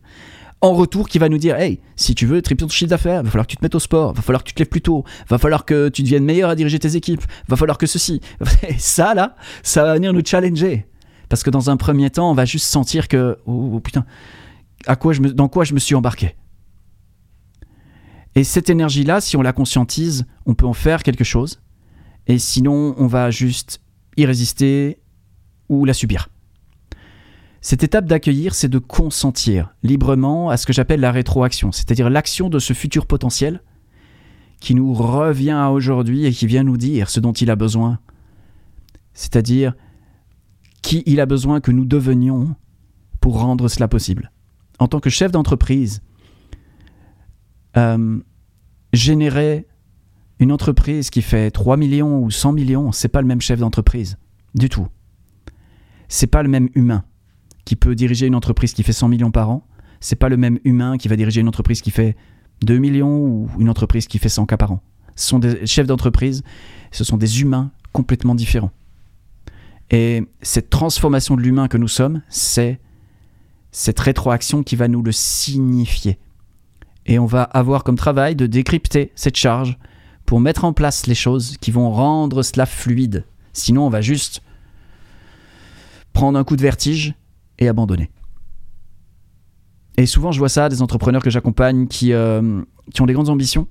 en 0.61 0.73
retour 0.73 1.09
qui 1.09 1.17
va 1.17 1.27
nous 1.27 1.39
dire 1.39 1.55
Hey, 1.55 1.79
si 1.95 2.13
tu 2.13 2.25
veux 2.25 2.41
tripler 2.41 2.67
ton 2.67 2.69
chiffre 2.69 2.89
d'affaires, 2.89 3.23
va 3.23 3.29
falloir 3.29 3.47
que 3.47 3.51
tu 3.51 3.57
te 3.57 3.65
mettes 3.65 3.75
au 3.75 3.79
sport, 3.79 4.13
va 4.13 4.21
falloir 4.21 4.43
que 4.43 4.49
tu 4.49 4.53
te 4.53 4.59
lèves 4.59 4.69
plus 4.69 4.81
tôt, 4.81 5.03
va 5.27 5.37
falloir 5.37 5.65
que 5.65 5.89
tu 5.89 6.03
deviennes 6.03 6.23
meilleur 6.23 6.49
à 6.49 6.55
diriger 6.55 6.77
tes 6.79 6.95
équipes, 6.95 7.23
va 7.47 7.57
falloir 7.57 7.77
que 7.77 7.87
ceci. 7.87 8.21
Ça, 8.77 9.13
là, 9.13 9.35
ça 9.63 9.83
va 9.83 9.95
venir 9.95 10.13
nous 10.13 10.21
challenger. 10.23 10.85
Parce 11.29 11.43
que 11.43 11.49
dans 11.49 11.69
un 11.69 11.77
premier 11.77 12.09
temps, 12.09 12.29
on 12.29 12.33
va 12.33 12.45
juste 12.45 12.67
sentir 12.67 13.07
que 13.07 13.37
Oh, 13.47 13.71
oh 13.75 13.79
putain, 13.79 14.05
à 14.85 14.95
quoi 14.95 15.13
je 15.13 15.21
me, 15.21 15.33
dans 15.33 15.47
quoi 15.47 15.63
je 15.63 15.73
me 15.73 15.79
suis 15.79 15.95
embarqué 15.95 16.35
Et 18.35 18.43
cette 18.43 18.69
énergie-là, 18.69 19.21
si 19.21 19.35
on 19.35 19.41
la 19.41 19.53
conscientise, 19.53 20.25
on 20.45 20.53
peut 20.53 20.65
en 20.65 20.73
faire 20.73 21.03
quelque 21.03 21.23
chose. 21.23 21.61
Et 22.27 22.37
sinon, 22.39 22.95
on 22.97 23.07
va 23.07 23.29
juste 23.29 23.81
y 24.17 24.25
résister 24.25 24.99
ou 25.69 25.85
la 25.85 25.93
subir. 25.93 26.29
Cette 27.61 27.83
étape 27.83 28.05
d'accueillir, 28.05 28.55
c'est 28.55 28.69
de 28.69 28.79
consentir 28.79 29.75
librement 29.83 30.49
à 30.49 30.57
ce 30.57 30.65
que 30.65 30.73
j'appelle 30.73 30.99
la 30.99 31.11
rétroaction, 31.11 31.71
c'est-à-dire 31.71 32.09
l'action 32.09 32.49
de 32.49 32.57
ce 32.57 32.73
futur 32.73 33.05
potentiel 33.05 33.61
qui 34.59 34.73
nous 34.73 34.93
revient 34.93 35.51
à 35.51 35.71
aujourd'hui 35.71 36.25
et 36.25 36.31
qui 36.31 36.47
vient 36.47 36.63
nous 36.63 36.77
dire 36.77 37.09
ce 37.09 37.19
dont 37.19 37.33
il 37.33 37.51
a 37.51 37.55
besoin, 37.55 37.99
c'est-à-dire 39.13 39.73
qui 40.81 41.03
il 41.05 41.19
a 41.19 41.25
besoin 41.25 41.61
que 41.61 41.71
nous 41.71 41.85
devenions 41.85 42.55
pour 43.19 43.39
rendre 43.39 43.67
cela 43.67 43.87
possible. 43.87 44.31
En 44.79 44.87
tant 44.87 44.99
que 44.99 45.11
chef 45.11 45.31
d'entreprise, 45.31 46.01
euh, 47.77 48.19
générer 48.93 49.67
une 50.39 50.51
entreprise 50.51 51.09
qui 51.09 51.21
fait 51.21 51.51
3 51.51 51.77
millions 51.77 52.19
ou 52.19 52.31
100 52.31 52.53
millions, 52.53 52.91
c'est 52.91 53.07
pas 53.07 53.21
le 53.21 53.27
même 53.27 53.41
chef 53.41 53.59
d'entreprise 53.59 54.17
du 54.55 54.69
tout. 54.69 54.87
C'est 56.07 56.27
pas 56.27 56.43
le 56.43 56.49
même 56.49 56.69
humain 56.75 57.03
qui 57.63 57.75
peut 57.75 57.95
diriger 57.95 58.25
une 58.25 58.35
entreprise 58.35 58.73
qui 58.73 58.83
fait 58.83 58.93
100 58.93 59.07
millions 59.07 59.31
par 59.31 59.49
an, 59.49 59.65
c'est 59.99 60.15
pas 60.15 60.29
le 60.29 60.37
même 60.37 60.59
humain 60.63 60.97
qui 60.97 61.07
va 61.07 61.15
diriger 61.15 61.41
une 61.41 61.47
entreprise 61.47 61.81
qui 61.81 61.91
fait 61.91 62.17
2 62.63 62.77
millions 62.77 63.19
ou 63.19 63.49
une 63.59 63.69
entreprise 63.69 64.07
qui 64.07 64.17
fait 64.17 64.29
100 64.29 64.45
cas 64.47 64.57
par 64.57 64.71
an. 64.71 64.81
Ce 65.15 65.27
sont 65.27 65.39
des 65.39 65.65
chefs 65.65 65.87
d'entreprise, 65.87 66.43
ce 66.91 67.03
sont 67.03 67.17
des 67.17 67.41
humains 67.41 67.71
complètement 67.93 68.35
différents. 68.35 68.71
Et 69.91 70.23
cette 70.41 70.69
transformation 70.69 71.35
de 71.35 71.41
l'humain 71.41 71.67
que 71.67 71.77
nous 71.77 71.87
sommes, 71.87 72.21
c'est 72.29 72.79
cette 73.71 73.99
rétroaction 73.99 74.63
qui 74.63 74.75
va 74.75 74.87
nous 74.87 75.03
le 75.03 75.11
signifier. 75.11 76.17
Et 77.05 77.19
on 77.19 77.25
va 77.25 77.43
avoir 77.43 77.83
comme 77.83 77.95
travail 77.95 78.35
de 78.35 78.45
décrypter 78.47 79.11
cette 79.15 79.35
charge 79.35 79.77
pour 80.25 80.39
mettre 80.39 80.65
en 80.65 80.73
place 80.73 81.07
les 81.07 81.15
choses 81.15 81.57
qui 81.59 81.71
vont 81.71 81.91
rendre 81.91 82.43
cela 82.43 82.65
fluide. 82.65 83.25
Sinon, 83.53 83.85
on 83.85 83.89
va 83.89 84.01
juste 84.01 84.41
prendre 86.13 86.37
un 86.37 86.43
coup 86.43 86.55
de 86.55 86.61
vertige 86.61 87.15
et 87.59 87.67
abandonner. 87.67 88.09
Et 89.97 90.05
souvent, 90.05 90.31
je 90.31 90.39
vois 90.39 90.49
ça 90.49 90.69
des 90.69 90.81
entrepreneurs 90.81 91.21
que 91.21 91.29
j'accompagne 91.29 91.87
qui, 91.87 92.13
euh, 92.13 92.61
ont 92.99 93.05
des 93.05 93.13
grandes 93.13 93.29
ambitions. 93.29 93.67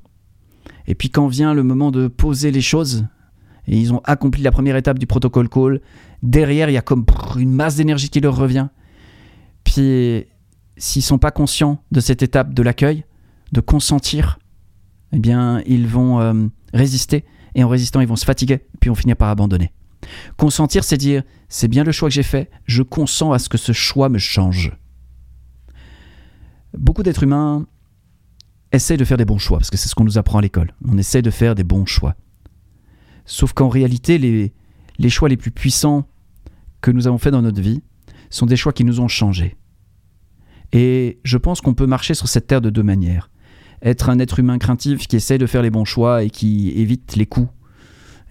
Et 0.86 0.94
puis, 0.94 1.10
quand 1.10 1.28
vient 1.28 1.54
le 1.54 1.62
moment 1.62 1.90
de 1.90 2.08
poser 2.08 2.50
les 2.50 2.60
choses, 2.60 3.06
et 3.66 3.76
ils 3.76 3.92
ont 3.92 4.00
accompli 4.04 4.42
la 4.42 4.50
première 4.50 4.76
étape 4.76 4.98
du 4.98 5.06
protocole 5.06 5.48
call, 5.48 5.80
derrière, 6.22 6.68
il 6.68 6.74
y 6.74 6.78
a 6.78 6.82
comme 6.82 7.04
une 7.36 7.52
masse 7.52 7.76
d'énergie 7.76 8.10
qui 8.10 8.20
leur 8.20 8.36
revient. 8.36 8.68
Puis, 9.64 10.26
s'ils 10.76 11.02
sont 11.02 11.18
pas 11.18 11.30
conscients 11.30 11.82
de 11.90 12.00
cette 12.00 12.22
étape 12.22 12.54
de 12.54 12.62
l'accueil, 12.62 13.04
de 13.52 13.60
consentir, 13.60 14.38
eh 15.12 15.18
bien, 15.18 15.62
ils 15.66 15.86
vont 15.86 16.20
euh, 16.20 16.46
résister. 16.72 17.24
Et 17.54 17.64
en 17.64 17.68
résistant, 17.68 18.00
ils 18.00 18.06
vont 18.06 18.16
se 18.16 18.24
fatiguer, 18.24 18.60
puis 18.80 18.90
on 18.90 18.94
finir 18.94 19.16
par 19.16 19.28
abandonner. 19.28 19.72
Consentir, 20.36 20.84
c'est 20.84 20.96
dire 20.96 21.22
c'est 21.48 21.68
bien 21.68 21.82
le 21.82 21.92
choix 21.92 22.08
que 22.08 22.14
j'ai 22.14 22.22
fait, 22.22 22.50
je 22.64 22.82
consens 22.82 23.32
à 23.32 23.38
ce 23.38 23.48
que 23.48 23.58
ce 23.58 23.72
choix 23.72 24.08
me 24.08 24.18
change. 24.18 24.72
Beaucoup 26.78 27.02
d'êtres 27.02 27.24
humains 27.24 27.66
essayent 28.70 28.96
de 28.96 29.04
faire 29.04 29.16
des 29.16 29.24
bons 29.24 29.38
choix, 29.38 29.58
parce 29.58 29.70
que 29.70 29.76
c'est 29.76 29.88
ce 29.88 29.96
qu'on 29.96 30.04
nous 30.04 30.18
apprend 30.18 30.38
à 30.38 30.42
l'école. 30.42 30.72
On 30.86 30.96
essaie 30.96 31.22
de 31.22 31.30
faire 31.30 31.56
des 31.56 31.64
bons 31.64 31.86
choix. 31.86 32.14
Sauf 33.24 33.52
qu'en 33.52 33.68
réalité, 33.68 34.18
les 34.98 35.10
choix 35.10 35.28
les 35.28 35.36
plus 35.36 35.50
puissants 35.50 36.06
que 36.80 36.90
nous 36.92 37.06
avons 37.06 37.18
faits 37.18 37.32
dans 37.32 37.42
notre 37.42 37.60
vie 37.60 37.82
sont 38.30 38.46
des 38.46 38.56
choix 38.56 38.72
qui 38.72 38.84
nous 38.84 39.00
ont 39.00 39.08
changés. 39.08 39.56
Et 40.72 41.18
je 41.24 41.36
pense 41.36 41.60
qu'on 41.60 41.74
peut 41.74 41.86
marcher 41.86 42.14
sur 42.14 42.28
cette 42.28 42.46
terre 42.46 42.60
de 42.60 42.70
deux 42.70 42.82
manières. 42.82 43.30
Être 43.82 44.10
un 44.10 44.18
être 44.18 44.38
humain 44.38 44.58
craintif 44.58 45.08
qui 45.08 45.16
essaie 45.16 45.38
de 45.38 45.46
faire 45.46 45.62
les 45.62 45.70
bons 45.70 45.84
choix 45.84 46.22
et 46.22 46.30
qui 46.30 46.70
évite 46.76 47.16
les 47.16 47.26
coups 47.26 47.48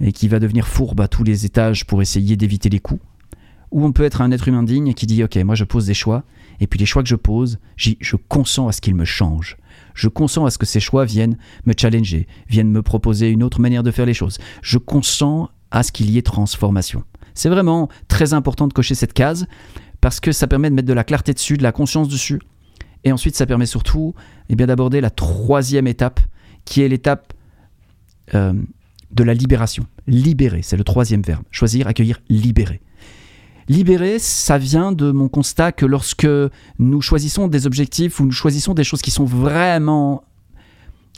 et 0.02 0.12
qui 0.12 0.28
va 0.28 0.40
devenir 0.40 0.68
fourbe 0.68 1.02
à 1.02 1.08
tous 1.08 1.24
les 1.24 1.46
étages 1.46 1.86
pour 1.86 2.02
essayer 2.02 2.38
d'éviter 2.38 2.70
les 2.70 2.80
coups. 2.80 3.02
Ou 3.72 3.86
on 3.86 3.92
peut 3.92 4.04
être 4.04 4.22
un 4.22 4.32
être 4.32 4.48
humain 4.48 4.64
digne 4.64 4.94
qui 4.94 5.06
dit 5.06 5.24
ok, 5.24 5.36
moi 5.38 5.56
je 5.56 5.64
pose 5.64 5.86
des 5.86 5.94
choix, 5.94 6.24
et 6.60 6.68
puis 6.68 6.80
les 6.80 6.86
choix 6.86 7.04
que 7.04 7.10
je 7.10 7.16
pose, 7.16 7.60
je 7.76 8.16
consens 8.16 8.68
à 8.68 8.72
ce 8.72 8.82
qu'ils 8.82 8.96
me 8.96 9.06
changent. 9.06 9.58
Je 9.94 10.08
consens 10.08 10.46
à 10.46 10.50
ce 10.50 10.58
que 10.58 10.66
ces 10.66 10.80
choix 10.80 11.06
viennent 11.06 11.38
me 11.66 11.74
challenger, 11.78 12.28
viennent 12.48 12.72
me 12.72 12.82
proposer 12.82 13.30
une 13.30 13.44
autre 13.44 13.60
manière 13.60 13.84
de 13.84 13.92
faire 13.92 14.06
les 14.06 14.14
choses. 14.14 14.40
Je 14.62 14.78
consens 14.78 15.50
à 15.72 15.84
ce 15.84 15.92
qu'il 15.92 16.10
y 16.10 16.18
ait 16.18 16.22
transformation. 16.22 17.04
C'est 17.34 17.50
vraiment 17.50 17.90
très 18.08 18.34
important 18.34 18.68
de 18.68 18.74
cocher 18.74 18.96
cette 18.96 19.14
case 19.14 19.46
parce 20.02 20.20
que 20.20 20.32
ça 20.32 20.48
permet 20.48 20.70
de 20.70 20.76
mettre 20.76 20.88
de 20.88 20.94
la 20.94 21.04
clarté 21.04 21.34
dessus, 21.34 21.58
de 21.58 21.64
la 21.64 21.72
conscience 21.72 22.08
dessus. 22.08 22.40
Et 23.04 23.12
ensuite, 23.12 23.36
ça 23.36 23.46
permet 23.46 23.66
surtout 23.66 24.14
eh 24.50 24.56
bien, 24.56 24.68
d'aborder 24.68 25.02
la 25.02 25.10
troisième 25.10 25.88
étape, 25.88 26.20
qui 26.66 26.82
est 26.82 26.88
l'étape 26.88 27.34
euh, 28.36 28.54
de 29.12 29.24
la 29.24 29.34
libération. 29.34 29.86
Libérer, 30.08 30.62
c'est 30.62 30.78
le 30.78 30.84
troisième 30.84 31.22
verbe. 31.22 31.44
Choisir, 31.52 31.88
accueillir, 31.88 32.22
libérer. 32.30 32.82
Libérer, 33.68 34.18
ça 34.18 34.58
vient 34.58 34.92
de 34.92 35.12
mon 35.12 35.30
constat 35.30 35.72
que 35.72 35.86
lorsque 35.86 36.28
nous 36.80 37.02
choisissons 37.02 37.48
des 37.48 37.68
objectifs 37.68 38.20
ou 38.20 38.26
nous 38.26 38.32
choisissons 38.32 38.74
des 38.74 38.84
choses 38.84 39.02
qui 39.02 39.12
sont 39.12 39.26
vraiment 39.26 40.24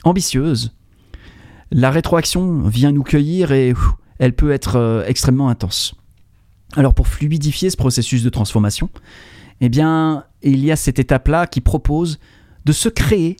ambitieuses, 0.04 0.74
la 1.70 1.90
rétroaction 1.90 2.68
vient 2.68 2.92
nous 2.92 3.02
cueillir 3.02 3.52
et 3.52 3.72
elle 4.18 4.34
peut 4.34 4.52
être 4.52 4.76
euh, 4.76 5.04
extrêmement 5.06 5.48
intense. 5.48 5.94
Alors 6.76 6.94
pour 6.94 7.08
fluidifier 7.08 7.70
ce 7.70 7.76
processus 7.76 8.22
de 8.22 8.28
transformation, 8.28 8.90
eh 9.60 9.68
bien, 9.68 10.24
il 10.42 10.64
y 10.64 10.72
a 10.72 10.76
cette 10.76 10.98
étape-là 10.98 11.46
qui 11.46 11.60
propose 11.60 12.18
de 12.64 12.72
se 12.72 12.88
créer 12.88 13.36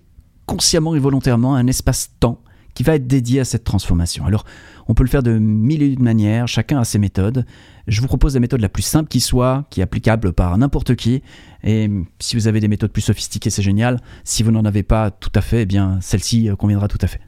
consciemment 0.47 0.95
et 0.95 0.99
volontairement 0.99 1.55
un 1.55 1.67
espace-temps 1.67 2.41
qui 2.75 2.83
va 2.83 2.95
être 2.95 3.07
dédié 3.07 3.41
à 3.41 3.45
cette 3.45 3.65
transformation. 3.65 4.25
Alors, 4.25 4.45
on 4.89 4.95
peut 4.95 5.03
le 5.03 5.09
faire 5.09 5.23
de 5.23 5.39
mille 5.39 5.83
et 5.83 5.87
une 5.89 6.03
manières, 6.03 6.49
chacun 6.49 6.79
a 6.79 6.85
ses 6.85 6.99
méthodes. 6.99 7.45
Je 7.87 8.01
vous 8.01 8.07
propose 8.07 8.35
la 8.35 8.41
méthode 8.41 8.61
la 8.61 8.69
plus 8.69 8.83
simple 8.83 9.09
qui 9.09 9.21
soit, 9.21 9.67
qui 9.71 9.81
est 9.81 9.83
applicable 9.83 10.33
par 10.33 10.57
n'importe 10.57 10.95
qui. 10.97 11.23
Et 11.63 11.91
si 12.19 12.37
vous 12.37 12.49
avez 12.49 12.61
des 12.61 12.69
méthodes 12.69 12.93
plus 12.93 13.03
sophistiquées, 13.03 13.51
c'est 13.51 13.63
génial. 13.63 14.01
Si 14.25 14.43
vous 14.43 14.51
n'en 14.51 14.65
avez 14.65 14.83
pas 14.83 15.11
tout 15.11 15.31
à 15.35 15.41
fait, 15.41 15.63
eh 15.63 15.67
bien, 15.67 15.99
celle-ci 16.01 16.49
euh, 16.49 16.57
conviendra 16.57 16.89
tout 16.89 16.99
à 17.01 17.07
fait. 17.07 17.21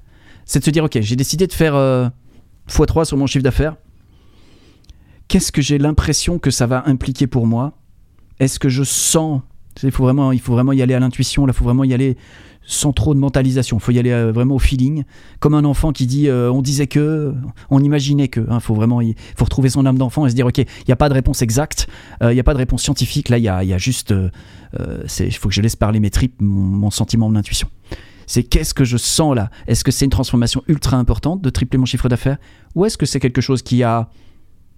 C'est 0.47 0.61
de 0.61 0.65
se 0.65 0.71
dire, 0.71 0.85
ok, 0.85 0.99
j'ai 1.01 1.17
décidé 1.17 1.47
de 1.47 1.53
faire 1.53 1.75
euh, 1.75 2.09
x3 2.69 3.05
sur 3.05 3.17
mon 3.17 3.27
chiffre 3.27 3.45
d'affaires. 3.45 3.77
Qu'est-ce 5.29 5.53
que 5.53 5.63
j'ai 5.63 5.79
l'impression 5.79 6.39
que 6.39 6.51
ça 6.51 6.67
va 6.67 6.83
impliquer 6.87 7.27
pour 7.27 7.47
moi? 7.47 7.79
Est-ce 8.41 8.59
que 8.59 8.69
je 8.69 8.83
sens 8.83 9.41
il 9.83 9.91
faut 9.91 10.05
vraiment, 10.05 10.33
il 10.33 10.41
faut 10.41 10.53
vraiment 10.53 10.73
y 10.73 10.83
aller 10.83 10.95
à 10.95 11.01
l'intuition. 11.01 11.47
Là, 11.47 11.53
il 11.55 11.57
faut 11.57 11.65
vraiment 11.65 11.85
y 11.85 11.93
aller 11.93 12.17
sans 12.67 12.93
trop 12.93 13.15
de 13.15 13.19
mentalisation. 13.19 13.77
Il 13.77 13.81
faut 13.81 13.93
y 13.93 13.99
aller 13.99 14.13
euh, 14.13 14.33
vraiment 14.33 14.55
au 14.55 14.59
feeling, 14.59 15.05
comme 15.41 15.55
un 15.55 15.65
enfant 15.65 15.93
qui 15.93 16.07
dit 16.07 16.29
euh, 16.29 16.51
on 16.51 16.63
disait 16.63 16.87
que, 16.87 17.35
on 17.71 17.83
imaginait 17.83 18.29
que. 18.29 18.41
Il 18.41 18.53
hein. 18.53 18.61
faut 18.61 18.75
vraiment, 18.75 19.01
il 19.01 19.15
faut 19.37 19.45
retrouver 19.45 19.69
son 19.69 19.85
âme 19.85 19.99
d'enfant 19.99 20.27
et 20.27 20.31
se 20.31 20.35
dire 20.35 20.47
ok, 20.47 20.59
il 20.59 20.67
n'y 20.87 20.93
a 20.93 20.97
pas 20.97 21.09
de 21.09 21.15
réponse 21.15 21.43
exacte, 21.43 21.89
euh, 22.23 22.33
il 22.33 22.35
n'y 22.35 22.41
a 22.41 22.45
pas 22.45 22.55
de 22.55 22.59
réponse 22.59 22.83
scientifique. 22.83 23.29
Là, 23.29 23.39
il 23.39 23.45
y 23.45 23.49
a, 23.49 23.65
y 23.65 23.73
a, 23.73 23.79
juste, 23.79 24.15
il 24.79 25.35
faut 25.35 25.49
que 25.49 25.55
je 25.55 25.61
laisse 25.61 25.77
parler 25.77 26.01
mes 26.01 26.11
tripes, 26.11 26.41
mon, 26.41 26.63
mon 26.63 26.91
sentiment, 26.91 27.29
mon 27.29 27.37
intuition. 27.37 27.69
C'est 28.27 28.43
qu'est-ce 28.43 28.73
que 28.73 28.85
je 28.85 28.97
sens 28.97 29.35
là? 29.35 29.51
Est-ce 29.67 29.85
que 29.85 29.91
c'est 29.91 30.07
une 30.07 30.11
transformation 30.11 30.63
ultra 30.67 30.97
importante 30.97 31.43
de 31.43 31.51
tripler 31.51 31.79
mon 31.79 31.85
chiffre 31.85 32.09
d'affaires, 32.09 32.39
ou 32.75 32.87
est-ce 32.87 32.97
que 32.97 33.05
c'est 33.05 33.21
quelque 33.21 33.43
chose 33.43 33.63
qui 33.63 33.83
a, 33.83 34.09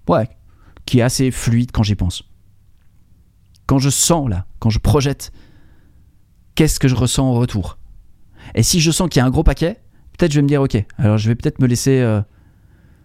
ouais, 0.09 0.29
qui 0.85 0.99
est 0.99 1.03
assez 1.03 1.31
fluide 1.31 1.71
quand 1.71 1.85
j'y 1.85 1.95
pense? 1.95 2.25
Quand 3.67 3.79
je 3.79 3.91
sens 3.91 4.29
là, 4.29 4.47
quand 4.59 4.71
je 4.71 4.79
projette 4.79 5.33
qu'est-ce 6.55 6.81
que 6.81 6.89
je 6.89 6.95
ressens 6.95 7.25
en 7.25 7.33
retour? 7.33 7.79
Et 8.55 8.63
si 8.63 8.81
je 8.81 8.91
sens 8.91 9.09
qu'il 9.09 9.21
y 9.21 9.23
a 9.23 9.27
un 9.27 9.31
gros 9.31 9.43
paquet, 9.43 9.81
peut-être 10.17 10.33
je 10.33 10.39
vais 10.39 10.43
me 10.43 10.49
dire, 10.49 10.63
ok, 10.63 10.85
alors 10.99 11.19
je 11.19 11.29
vais 11.29 11.35
peut-être 11.35 11.61
me 11.61 11.67
laisser... 11.67 12.01
Euh, 12.01 12.21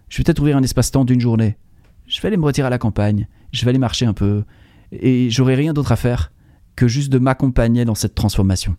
je 0.08 0.18
vais 0.18 0.24
peut-être 0.24 0.40
ouvrir 0.40 0.56
un 0.56 0.62
espace-temps 0.62 1.04
d'une 1.04 1.20
journée. 1.20 1.56
Je 2.06 2.20
vais 2.20 2.28
aller 2.28 2.36
me 2.36 2.44
retirer 2.44 2.66
à 2.66 2.70
la 2.70 2.78
campagne, 2.78 3.28
je 3.52 3.64
vais 3.64 3.70
aller 3.70 3.78
marcher 3.78 4.04
un 4.04 4.12
peu, 4.12 4.44
et 4.92 5.30
j'aurai 5.30 5.54
rien 5.54 5.72
d'autre 5.72 5.92
à 5.92 5.96
faire 5.96 6.32
que 6.76 6.86
juste 6.88 7.10
de 7.10 7.18
m'accompagner 7.18 7.84
dans 7.84 7.94
cette 7.94 8.14
transformation. 8.14 8.76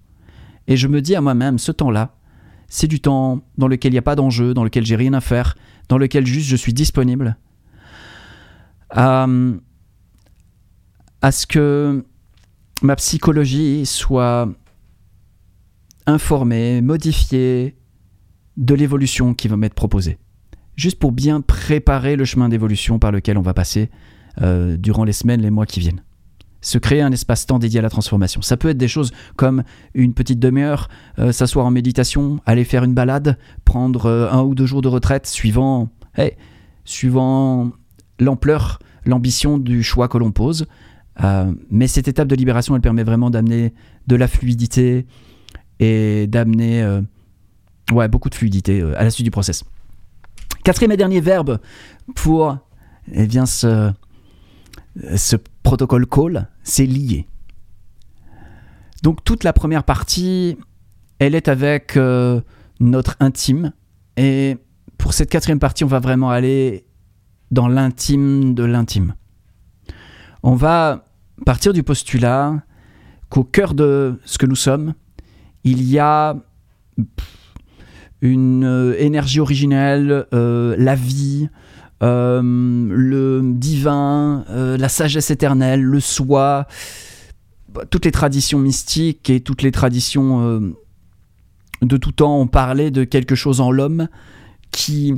Et 0.67 0.77
je 0.77 0.87
me 0.87 1.01
dis 1.01 1.15
à 1.15 1.21
moi-même, 1.21 1.57
ce 1.57 1.71
temps-là, 1.71 2.15
c'est 2.67 2.87
du 2.87 2.99
temps 2.99 3.41
dans 3.57 3.67
lequel 3.67 3.91
il 3.91 3.95
n'y 3.95 3.99
a 3.99 4.03
pas 4.03 4.15
d'enjeu, 4.15 4.53
dans 4.53 4.63
lequel 4.63 4.85
j'ai 4.85 4.95
rien 4.95 5.13
à 5.13 5.21
faire, 5.21 5.55
dans 5.89 5.97
lequel 5.97 6.25
juste 6.25 6.47
je 6.47 6.55
suis 6.55 6.73
disponible 6.73 7.37
à 11.23 11.31
ce 11.31 11.47
que 11.47 12.03
ma 12.83 12.97
psychologie 12.97 13.85
soit 13.85 14.49
informer, 16.05 16.81
modifier 16.81 17.77
de 18.57 18.75
l'évolution 18.75 19.33
qui 19.33 19.47
va 19.47 19.55
m'être 19.55 19.73
proposée. 19.73 20.17
Juste 20.75 20.99
pour 20.99 21.13
bien 21.13 21.39
préparer 21.39 22.17
le 22.17 22.25
chemin 22.25 22.49
d'évolution 22.49 22.99
par 22.99 23.13
lequel 23.13 23.37
on 23.37 23.41
va 23.41 23.53
passer 23.53 23.89
euh, 24.41 24.75
durant 24.75 25.05
les 25.05 25.13
semaines, 25.13 25.41
les 25.41 25.49
mois 25.49 25.65
qui 25.65 25.79
viennent. 25.79 26.03
Se 26.59 26.77
créer 26.77 27.01
un 27.01 27.11
espace-temps 27.11 27.57
dédié 27.57 27.79
à 27.79 27.83
la 27.83 27.89
transformation. 27.89 28.41
Ça 28.41 28.57
peut 28.57 28.69
être 28.69 28.77
des 28.77 28.89
choses 28.89 29.13
comme 29.37 29.63
une 29.93 30.13
petite 30.13 30.39
demi-heure, 30.39 30.89
euh, 31.19 31.31
s'asseoir 31.31 31.65
en 31.65 31.71
méditation, 31.71 32.41
aller 32.45 32.65
faire 32.65 32.83
une 32.83 32.93
balade, 32.93 33.37
prendre 33.63 34.07
euh, 34.07 34.29
un 34.29 34.41
ou 34.41 34.55
deux 34.55 34.65
jours 34.65 34.81
de 34.81 34.89
retraite, 34.89 35.25
suivant, 35.25 35.87
suivant 36.83 37.71
l'ampleur, 38.19 38.79
l'ambition 39.05 39.57
du 39.57 39.83
choix 39.83 40.09
que 40.09 40.17
l'on 40.17 40.33
pose. 40.33 40.65
Mais 41.69 41.87
cette 41.87 42.07
étape 42.07 42.27
de 42.27 42.35
libération, 42.35 42.75
elle 42.75 42.81
permet 42.81 43.03
vraiment 43.03 43.29
d'amener 43.29 43.73
de 44.07 44.15
la 44.15 44.27
fluidité, 44.27 45.05
et 45.79 46.27
d'amener 46.27 46.81
euh, 46.81 47.01
ouais, 47.91 48.07
beaucoup 48.07 48.29
de 48.29 48.35
fluidité 48.35 48.81
euh, 48.81 48.99
à 48.99 49.03
la 49.03 49.09
suite 49.09 49.25
du 49.25 49.31
process. 49.31 49.63
Quatrième 50.63 50.91
et 50.91 50.97
dernier 50.97 51.19
verbe 51.19 51.59
pour 52.15 52.57
eh 53.11 53.27
bien, 53.27 53.45
ce, 53.45 53.91
ce 55.15 55.35
protocole 55.63 56.07
call, 56.07 56.47
c'est 56.63 56.85
lier. 56.85 57.27
Donc 59.01 59.23
toute 59.23 59.43
la 59.43 59.51
première 59.51 59.83
partie, 59.83 60.57
elle 61.19 61.35
est 61.35 61.49
avec 61.49 61.97
euh, 61.97 62.39
notre 62.79 63.17
intime. 63.19 63.73
Et 64.15 64.57
pour 64.97 65.13
cette 65.13 65.29
quatrième 65.29 65.59
partie, 65.59 65.83
on 65.83 65.87
va 65.87 65.99
vraiment 65.99 66.29
aller 66.29 66.85
dans 67.51 67.67
l'intime 67.67 68.53
de 68.53 68.63
l'intime. 68.63 69.15
On 70.43 70.55
va 70.55 71.05
partir 71.45 71.71
du 71.71 71.83
postulat 71.83 72.61
qu'au 73.29 73.45
cœur 73.45 73.73
de 73.73 74.19
ce 74.25 74.37
que 74.37 74.45
nous 74.45 74.57
sommes, 74.57 74.93
il 75.63 75.83
y 75.83 75.99
a 75.99 76.35
une 78.21 78.65
euh, 78.65 78.95
énergie 78.99 79.39
originelle, 79.39 80.25
euh, 80.33 80.75
la 80.77 80.95
vie, 80.95 81.47
euh, 82.03 82.41
le 82.43 83.41
divin, 83.43 84.43
la 84.49 84.89
sagesse 84.89 85.31
éternelle, 85.31 85.81
le 85.81 86.01
soi, 86.01 86.67
toutes 87.89 88.03
les 88.03 88.11
traditions 88.11 88.59
mystiques 88.59 89.29
et 89.29 89.39
toutes 89.39 89.61
les 89.61 89.71
traditions 89.71 90.73
de 91.81 91.97
tout 91.97 92.11
temps 92.11 92.37
ont 92.37 92.47
parlé 92.47 92.91
de 92.91 93.05
quelque 93.05 93.35
chose 93.35 93.61
en 93.61 93.71
l'homme 93.71 94.09
qui 94.71 95.15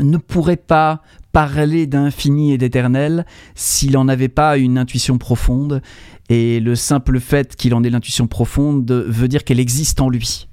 ne 0.00 0.16
pourrait 0.18 0.56
pas 0.56 1.02
parler 1.32 1.86
d'infini 1.86 2.52
et 2.52 2.58
d'éternel 2.58 3.26
s'il 3.54 3.92
n'en 3.92 4.08
avait 4.08 4.28
pas 4.28 4.56
une 4.56 4.78
intuition 4.78 5.18
profonde. 5.18 5.82
Et 6.28 6.60
le 6.60 6.74
simple 6.74 7.20
fait 7.20 7.56
qu'il 7.56 7.74
en 7.74 7.84
ait 7.84 7.90
l'intuition 7.90 8.26
profonde 8.26 8.90
veut 8.90 9.28
dire 9.28 9.44
qu'elle 9.44 9.60
existe 9.60 10.00
en 10.00 10.08
lui. 10.08 10.48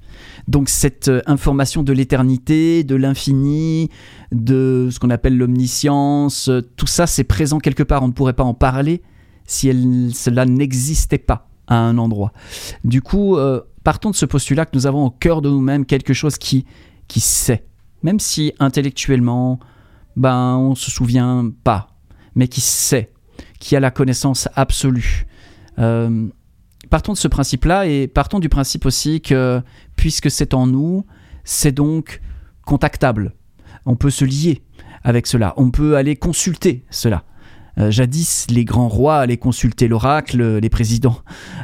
Donc 0.47 0.69
cette 0.69 1.07
euh, 1.07 1.21
information 1.25 1.83
de 1.83 1.93
l'éternité, 1.93 2.83
de 2.83 2.95
l'infini, 2.95 3.89
de 4.31 4.89
ce 4.91 4.99
qu'on 4.99 5.09
appelle 5.09 5.37
l'omniscience, 5.37 6.49
tout 6.75 6.87
ça 6.87 7.07
c'est 7.07 7.23
présent 7.23 7.59
quelque 7.59 7.83
part. 7.83 8.03
On 8.03 8.07
ne 8.07 8.13
pourrait 8.13 8.33
pas 8.33 8.43
en 8.43 8.53
parler 8.53 9.01
si 9.45 9.69
cela 10.13 10.45
n'existait 10.45 11.17
pas 11.17 11.49
à 11.67 11.77
un 11.77 11.97
endroit. 11.97 12.33
Du 12.83 13.01
coup, 13.01 13.37
euh, 13.37 13.61
partons 13.83 14.11
de 14.11 14.15
ce 14.15 14.25
postulat 14.25 14.65
que 14.65 14.75
nous 14.75 14.87
avons 14.87 15.05
au 15.05 15.09
cœur 15.09 15.41
de 15.41 15.49
nous-mêmes 15.49 15.85
quelque 15.85 16.13
chose 16.13 16.37
qui, 16.37 16.65
qui 17.07 17.19
sait, 17.19 17.65
même 18.03 18.19
si 18.19 18.53
intellectuellement, 18.59 19.59
ben 20.15 20.57
on 20.57 20.75
se 20.75 20.91
souvient 20.91 21.49
pas, 21.63 21.87
mais 22.35 22.47
qui 22.47 22.61
sait, 22.61 23.11
qui 23.59 23.75
a 23.75 23.79
la 23.79 23.91
connaissance 23.91 24.47
absolue. 24.55 25.25
Euh, 25.79 26.27
partons 26.89 27.13
de 27.13 27.17
ce 27.17 27.27
principe-là 27.27 27.87
et 27.87 28.07
partons 28.07 28.39
du 28.39 28.49
principe 28.49 28.85
aussi 28.85 29.21
que 29.21 29.61
puisque 29.95 30.29
c'est 30.29 30.53
en 30.53 30.67
nous, 30.67 31.05
c'est 31.43 31.71
donc 31.71 32.21
contactable. 32.65 33.33
On 33.85 33.95
peut 33.95 34.11
se 34.11 34.25
lier 34.25 34.61
avec 35.03 35.27
cela, 35.27 35.53
on 35.57 35.71
peut 35.71 35.97
aller 35.97 36.15
consulter 36.15 36.85
cela. 36.89 37.23
Euh, 37.79 37.91
jadis, 37.91 38.47
les 38.49 38.65
grands 38.65 38.87
rois 38.87 39.17
allaient 39.17 39.37
consulter 39.37 39.87
l'oracle, 39.87 40.59
les 40.59 40.69
présidents 40.69 41.19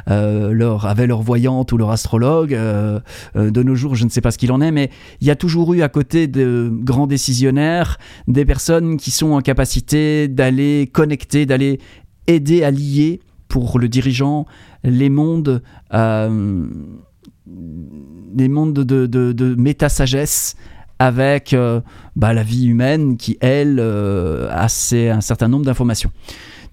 euh, 0.08 0.52
leur, 0.52 0.86
avaient 0.86 1.06
leur 1.06 1.22
voyante 1.22 1.72
ou 1.72 1.76
leur 1.76 1.90
astrologue. 1.90 2.54
Euh, 2.54 3.00
de 3.36 3.62
nos 3.62 3.74
jours, 3.74 3.94
je 3.94 4.04
ne 4.04 4.10
sais 4.10 4.20
pas 4.20 4.30
ce 4.30 4.38
qu'il 4.38 4.52
en 4.52 4.60
est, 4.60 4.72
mais 4.72 4.90
il 5.20 5.26
y 5.26 5.30
a 5.30 5.36
toujours 5.36 5.74
eu 5.74 5.82
à 5.82 5.88
côté 5.88 6.26
de 6.26 6.70
grands 6.72 7.06
décisionnaires 7.06 7.98
des 8.28 8.44
personnes 8.44 8.96
qui 8.96 9.10
sont 9.10 9.32
en 9.32 9.40
capacité 9.40 10.28
d'aller 10.28 10.88
connecter, 10.92 11.46
d'aller 11.46 11.80
aider 12.26 12.64
à 12.64 12.70
lier 12.70 13.20
pour 13.48 13.78
le 13.78 13.88
dirigeant 13.88 14.46
les 14.84 15.10
mondes, 15.10 15.62
mondes 15.92 16.70
de, 18.74 19.06
de, 19.06 19.32
de 19.32 19.54
méta-sagesse 19.56 20.56
avec 21.00 21.54
euh, 21.54 21.80
bah, 22.14 22.34
la 22.34 22.42
vie 22.42 22.66
humaine 22.66 23.16
qui, 23.16 23.38
elle, 23.40 23.78
euh, 23.80 24.50
a 24.50 24.66
un 24.66 25.20
certain 25.22 25.48
nombre 25.48 25.64
d'informations. 25.64 26.12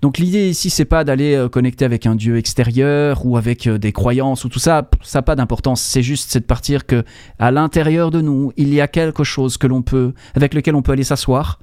Donc 0.01 0.17
l'idée 0.17 0.49
ici, 0.49 0.69
c'est 0.69 0.85
pas 0.85 1.05
d'aller 1.05 1.33
euh, 1.33 1.47
connecter 1.47 1.85
avec 1.85 2.05
un 2.05 2.13
dieu 2.13 2.37
extérieur 2.37 3.25
ou 3.25 3.37
avec 3.37 3.69
des 3.69 3.93
croyances 3.93 4.43
ou 4.43 4.49
tout 4.49 4.59
ça, 4.59 4.87
ça 5.01 5.19
n'a 5.19 5.23
pas 5.23 5.37
d'importance. 5.37 5.81
C'est 5.81 6.03
juste 6.03 6.29
c'est 6.29 6.41
de 6.41 6.45
partir 6.45 6.85
que 6.85 7.05
à 7.39 7.51
l'intérieur 7.51 8.11
de 8.11 8.19
nous, 8.19 8.51
il 8.57 8.73
y 8.73 8.81
a 8.81 8.89
quelque 8.89 9.23
chose 9.23 9.57
que 9.57 9.65
l'on 9.65 9.81
peut, 9.81 10.13
avec 10.35 10.53
lequel 10.53 10.75
on 10.75 10.81
peut 10.81 10.91
aller 10.91 11.05
s'asseoir 11.05 11.59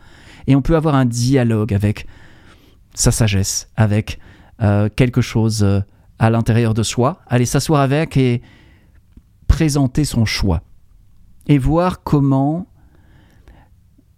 et 0.46 0.56
on 0.56 0.62
peut 0.62 0.74
avoir 0.74 0.94
un 0.94 1.04
dialogue 1.04 1.74
avec 1.74 2.06
sa 2.94 3.10
sagesse, 3.10 3.68
avec 3.76 4.18
quelque 4.96 5.20
chose 5.20 5.66
à 6.18 6.30
l'intérieur 6.30 6.74
de 6.74 6.82
soi, 6.82 7.18
aller 7.26 7.44
s'asseoir 7.44 7.82
avec 7.82 8.16
et 8.16 8.40
présenter 9.48 10.04
son 10.04 10.24
choix 10.24 10.62
et 11.46 11.58
voir 11.58 12.02
comment, 12.02 12.66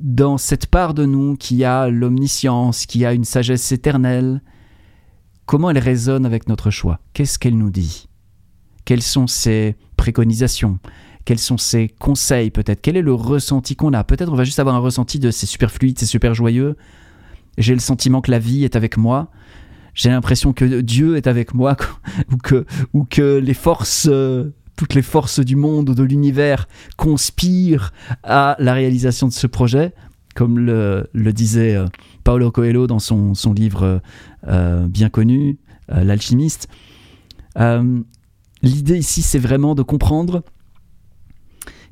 dans 0.01 0.39
cette 0.39 0.67
part 0.67 0.95
de 0.95 1.05
nous 1.05 1.37
qui 1.37 1.65
a 1.65 1.89
l'omniscience, 1.89 2.87
qui 2.87 3.05
a 3.05 3.13
une 3.13 3.25
sagesse 3.25 3.73
éternelle, 3.73 4.43
comment 5.47 5.71
elle 5.71 5.79
résonne 5.79 6.27
avec 6.27 6.49
notre 6.49 6.71
choix. 6.71 7.01
Qu'est-ce 7.13 7.39
qu'elle 7.39 7.57
nous 7.57 7.71
dit? 7.71 8.09
Quelles 8.85 9.03
sont 9.03 9.27
ses 9.27 9.77
préconisations? 9.97 10.79
Quels 11.25 11.39
sont 11.41 11.59
ses 11.59 11.89
conseils 11.89 12.51
peut-être? 12.51 12.81
Quel 12.81 12.97
est 12.97 13.03
le 13.03 13.15
ressenti 13.15 13.75
qu'on 13.75 13.93
a? 13.93 14.05
Peut-être 14.05 14.33
on 14.33 14.37
va 14.37 14.45
juste 14.45 14.61
avoir 14.61 14.77
un 14.77 14.81
ressenti 14.81 15.19
de 15.19 15.33
c'est 15.33 15.47
super 15.47 15.73
fluide, 15.73 15.99
c'est 15.99 16.07
super 16.07 16.35
joyeux. 16.35 16.77
j'ai 17.59 17.75
le 17.75 17.81
sentiment 17.81 18.21
que 18.21 18.31
la 18.31 18.39
vie 18.39 18.65
est 18.65 18.77
avec 18.77 18.97
moi, 18.97 19.31
j'ai 19.95 20.11
l'impression 20.11 20.53
que 20.53 20.83
Dieu 20.83 21.17
est 21.17 21.27
avec 21.27 21.55
moi, 21.55 21.77
ou 22.33 22.37
que, 22.37 22.65
ou 22.93 23.05
que 23.05 23.39
les 23.39 23.55
forces, 23.55 24.07
euh, 24.09 24.55
toutes 24.77 24.95
les 24.95 25.03
forces 25.03 25.41
du 25.41 25.57
monde, 25.57 25.95
de 25.95 26.03
l'univers, 26.03 26.69
conspirent 26.97 27.93
à 28.23 28.57
la 28.59 28.75
réalisation 28.75 29.27
de 29.27 29.33
ce 29.33 29.47
projet, 29.47 29.95
comme 30.35 30.59
le, 30.59 31.09
disait 31.33 31.75
euh, 31.75 31.87
Paolo 32.25 32.51
Coelho 32.51 32.87
dans 32.87 32.99
son, 32.99 33.35
son 33.35 33.53
livre 33.53 34.01
euh, 34.47 34.87
bien 34.87 35.09
connu, 35.09 35.59
L'alchimiste. 35.89 36.67
L'idée 37.55 38.99
ici, 38.99 39.23
c'est 39.23 39.39
vraiment 39.39 39.77
de 39.77 39.83
comprendre 39.83 40.43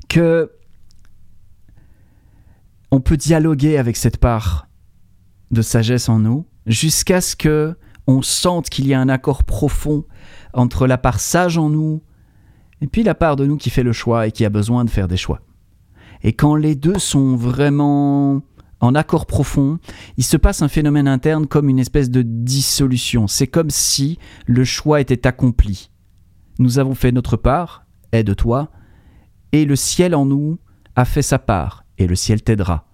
que 0.09 0.51
on 2.91 2.99
peut 2.99 3.17
dialoguer 3.17 3.77
avec 3.77 3.97
cette 3.97 4.17
part 4.17 4.67
de 5.51 5.61
sagesse 5.61 6.09
en 6.09 6.19
nous 6.19 6.45
jusqu'à 6.65 7.21
ce 7.21 7.35
que 7.35 7.75
on 8.07 8.21
sente 8.21 8.69
qu'il 8.69 8.87
y 8.87 8.93
a 8.93 8.99
un 8.99 9.09
accord 9.09 9.43
profond 9.43 10.05
entre 10.53 10.87
la 10.87 10.97
part 10.97 11.19
sage 11.19 11.57
en 11.57 11.69
nous 11.69 12.01
et 12.81 12.87
puis 12.87 13.03
la 13.03 13.15
part 13.15 13.35
de 13.35 13.45
nous 13.45 13.57
qui 13.57 13.69
fait 13.69 13.83
le 13.83 13.93
choix 13.93 14.27
et 14.27 14.31
qui 14.31 14.45
a 14.45 14.49
besoin 14.49 14.85
de 14.85 14.89
faire 14.89 15.07
des 15.07 15.17
choix. 15.17 15.41
Et 16.23 16.33
quand 16.33 16.55
les 16.55 16.75
deux 16.75 16.99
sont 16.99 17.35
vraiment 17.35 18.41
en 18.79 18.95
accord 18.95 19.25
profond, 19.25 19.79
il 20.17 20.23
se 20.23 20.37
passe 20.37 20.61
un 20.61 20.67
phénomène 20.67 21.07
interne 21.07 21.47
comme 21.47 21.69
une 21.69 21.79
espèce 21.79 22.09
de 22.09 22.21
dissolution. 22.21 23.27
C'est 23.27 23.47
comme 23.47 23.69
si 23.69 24.19
le 24.45 24.63
choix 24.63 25.01
était 25.01 25.27
accompli. 25.27 25.91
Nous 26.59 26.79
avons 26.79 26.95
fait 26.95 27.11
notre 27.11 27.37
part, 27.37 27.85
aide-toi, 28.11 28.69
et 29.51 29.65
le 29.65 29.75
ciel 29.75 30.15
en 30.15 30.25
nous 30.25 30.57
a 30.95 31.05
fait 31.05 31.21
sa 31.21 31.39
part, 31.39 31.85
et 31.97 32.07
le 32.07 32.15
ciel 32.15 32.41
t'aidera. 32.41 32.87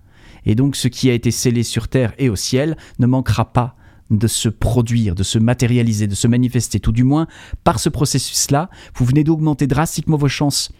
Et 0.45 0.55
donc 0.55 0.75
ce 0.75 0.87
qui 0.87 1.09
a 1.09 1.13
été 1.13 1.31
scellé 1.31 1.63
sur 1.63 1.87
terre 1.87 2.13
et 2.17 2.29
au 2.29 2.35
ciel 2.35 2.75
ne 2.99 3.05
manquera 3.05 3.53
pas 3.53 3.75
de 4.11 4.27
se 4.27 4.49
produire, 4.49 5.15
de 5.15 5.23
se 5.23 5.39
matérialiser, 5.39 6.05
de 6.05 6.15
se 6.15 6.27
manifester, 6.27 6.79
tout 6.79 6.91
du 6.91 7.03
moins 7.03 7.27
par 7.63 7.79
ce 7.79 7.89
processus-là, 7.89 8.69
vous 8.95 9.05
venez 9.05 9.23
d'augmenter 9.23 9.67
drastiquement 9.67 10.17
vos 10.17 10.27
chances 10.27 10.71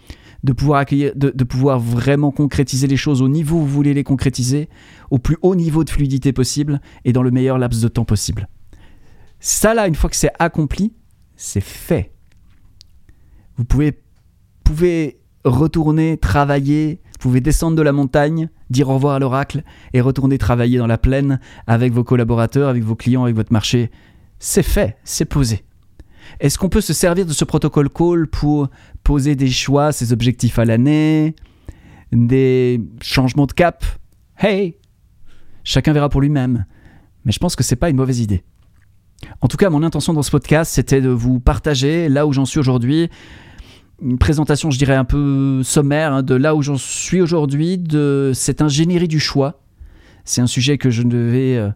de 0.44 0.54
pouvoir 0.54 0.80
accueillir, 0.80 1.14
de, 1.16 1.44
pouvoir 1.44 1.80
vraiment 1.80 2.32
concrétiser 2.32 2.88
les 2.88 2.98
choses 2.98 3.22
au 3.22 3.30
niveau 3.30 3.58
où 3.58 3.60
vous 3.60 3.68
voulez 3.68 3.94
les 3.94 4.04
concrétiser, 4.04 4.70
au 5.12 5.20
plus 5.20 5.38
haut 5.42 5.56
niveau 5.56 5.84
de 5.84 5.90
fluidité 5.90 6.34
possible 6.34 6.82
et 7.06 7.14
dans 7.14 7.24
le 7.24 7.32
meilleur 7.32 7.58
laps 7.58 7.82
de 7.82 7.88
temps 7.88 8.06
possible. 8.06 8.48
Ça 9.40 9.74
là, 9.74 9.88
une 9.88 9.96
fois 9.96 10.10
que 10.10 10.16
c'est 10.16 10.32
accompli, 10.40 10.94
c'est 11.36 11.62
fait. 11.62 12.12
Vous 13.58 13.66
pouvez, 13.66 14.02
pouvez 14.64 15.20
retourner, 15.44 16.18
travailler, 16.18 17.02
pouvez 17.22 17.40
descendre 17.40 17.78
de 17.78 17.82
la 17.82 17.92
montagne, 17.92 18.50
dire 18.70 18.90
au 18.90 18.96
revoir 18.96 19.16
à 19.16 19.20
l'oracle 19.20 19.64
et 19.94 20.02
retourner 20.02 20.38
travailler 20.38 20.78
dans 20.78 20.88
la 20.88 20.98
plaine 20.98 21.40
avec 21.68 21.94
vos 21.94 22.04
collaborateurs, 22.04 22.68
avec 22.68 22.84
vos 22.84 22.96
clients, 22.96 23.24
avec 23.24 23.36
votre 23.36 23.54
marché. 23.54 23.92
C'est 24.40 24.64
fait, 24.64 24.98
c'est 25.04 25.26
posé. 25.26 25.64
Est-ce 26.40 26.58
qu'on 26.58 26.70
peut 26.70 26.82
se 26.82 26.94
servir 26.94 27.26
de 27.26 27.34
ce 27.34 27.46
protocole 27.46 27.90
call 27.90 28.28
pour 28.28 28.70
poser 29.04 29.36
des 29.36 29.50
choix, 29.50 29.92
ses 29.92 30.14
objectifs 30.14 30.58
à 30.58 30.66
l'année, 30.66 31.36
des 32.12 32.82
changements 33.02 33.46
de 33.46 33.54
cap? 33.54 33.86
Hey 34.38 34.78
Chacun 35.64 35.94
verra 35.94 36.10
pour 36.10 36.22
lui-même. 36.22 36.66
Mais 37.24 37.32
je 37.32 37.40
pense 37.40 37.56
que 37.56 37.64
c'est 37.64 37.76
pas 37.76 37.90
une 37.90 37.98
mauvaise 37.98 38.20
idée. 38.20 38.44
En 39.42 39.48
tout 39.48 39.58
cas, 39.58 39.70
mon 39.70 39.84
intention 39.84 40.14
dans 40.14 40.24
ce 40.24 40.32
podcast, 40.32 40.72
c'était 40.74 41.02
de 41.02 41.10
vous 41.10 41.40
partager 41.40 42.10
là 42.10 42.26
où 42.26 42.34
j'en 42.34 42.46
suis 42.46 42.60
aujourd'hui, 42.60 43.12
une 44.02 44.18
présentation, 44.18 44.72
je 44.72 44.78
dirais, 44.78 44.96
un 44.96 45.06
peu 45.06 45.62
sommaire 45.64 46.14
hein, 46.14 46.24
de 46.24 46.36
là 46.36 46.56
où 46.56 46.62
j'en 46.62 46.78
suis 46.78 47.22
aujourd'hui, 47.22 47.78
de 47.78 48.32
cette 48.34 48.62
ingénierie 48.62 49.08
du 49.08 49.20
choix. 49.20 49.62
C'est 50.26 50.42
un 50.42 50.48
sujet 50.48 50.78
que 50.78 50.90
je 50.90 51.04
devais 51.04 51.58
euh, 51.58 51.70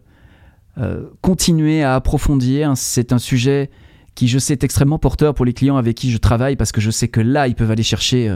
euh, 0.78 1.04
continuer 1.20 1.82
à 1.82 1.94
approfondir. 1.94 2.72
C'est 2.76 3.12
un 3.12 3.18
sujet 3.18 3.70
qui, 4.14 4.28
je 4.28 4.38
sais, 4.38 4.54
est 4.54 4.64
extrêmement 4.64 4.98
porteur 4.98 5.34
pour 5.34 5.44
les 5.44 5.52
clients 5.52 5.76
avec 5.76 5.96
qui 5.96 6.10
je 6.10 6.18
travaille 6.18 6.56
parce 6.56 6.72
que 6.72 6.80
je 6.80 6.90
sais 6.90 7.08
que 7.08 7.20
là, 7.20 7.48
ils 7.48 7.54
peuvent 7.54 7.70
aller 7.70 7.82
chercher 7.82 8.34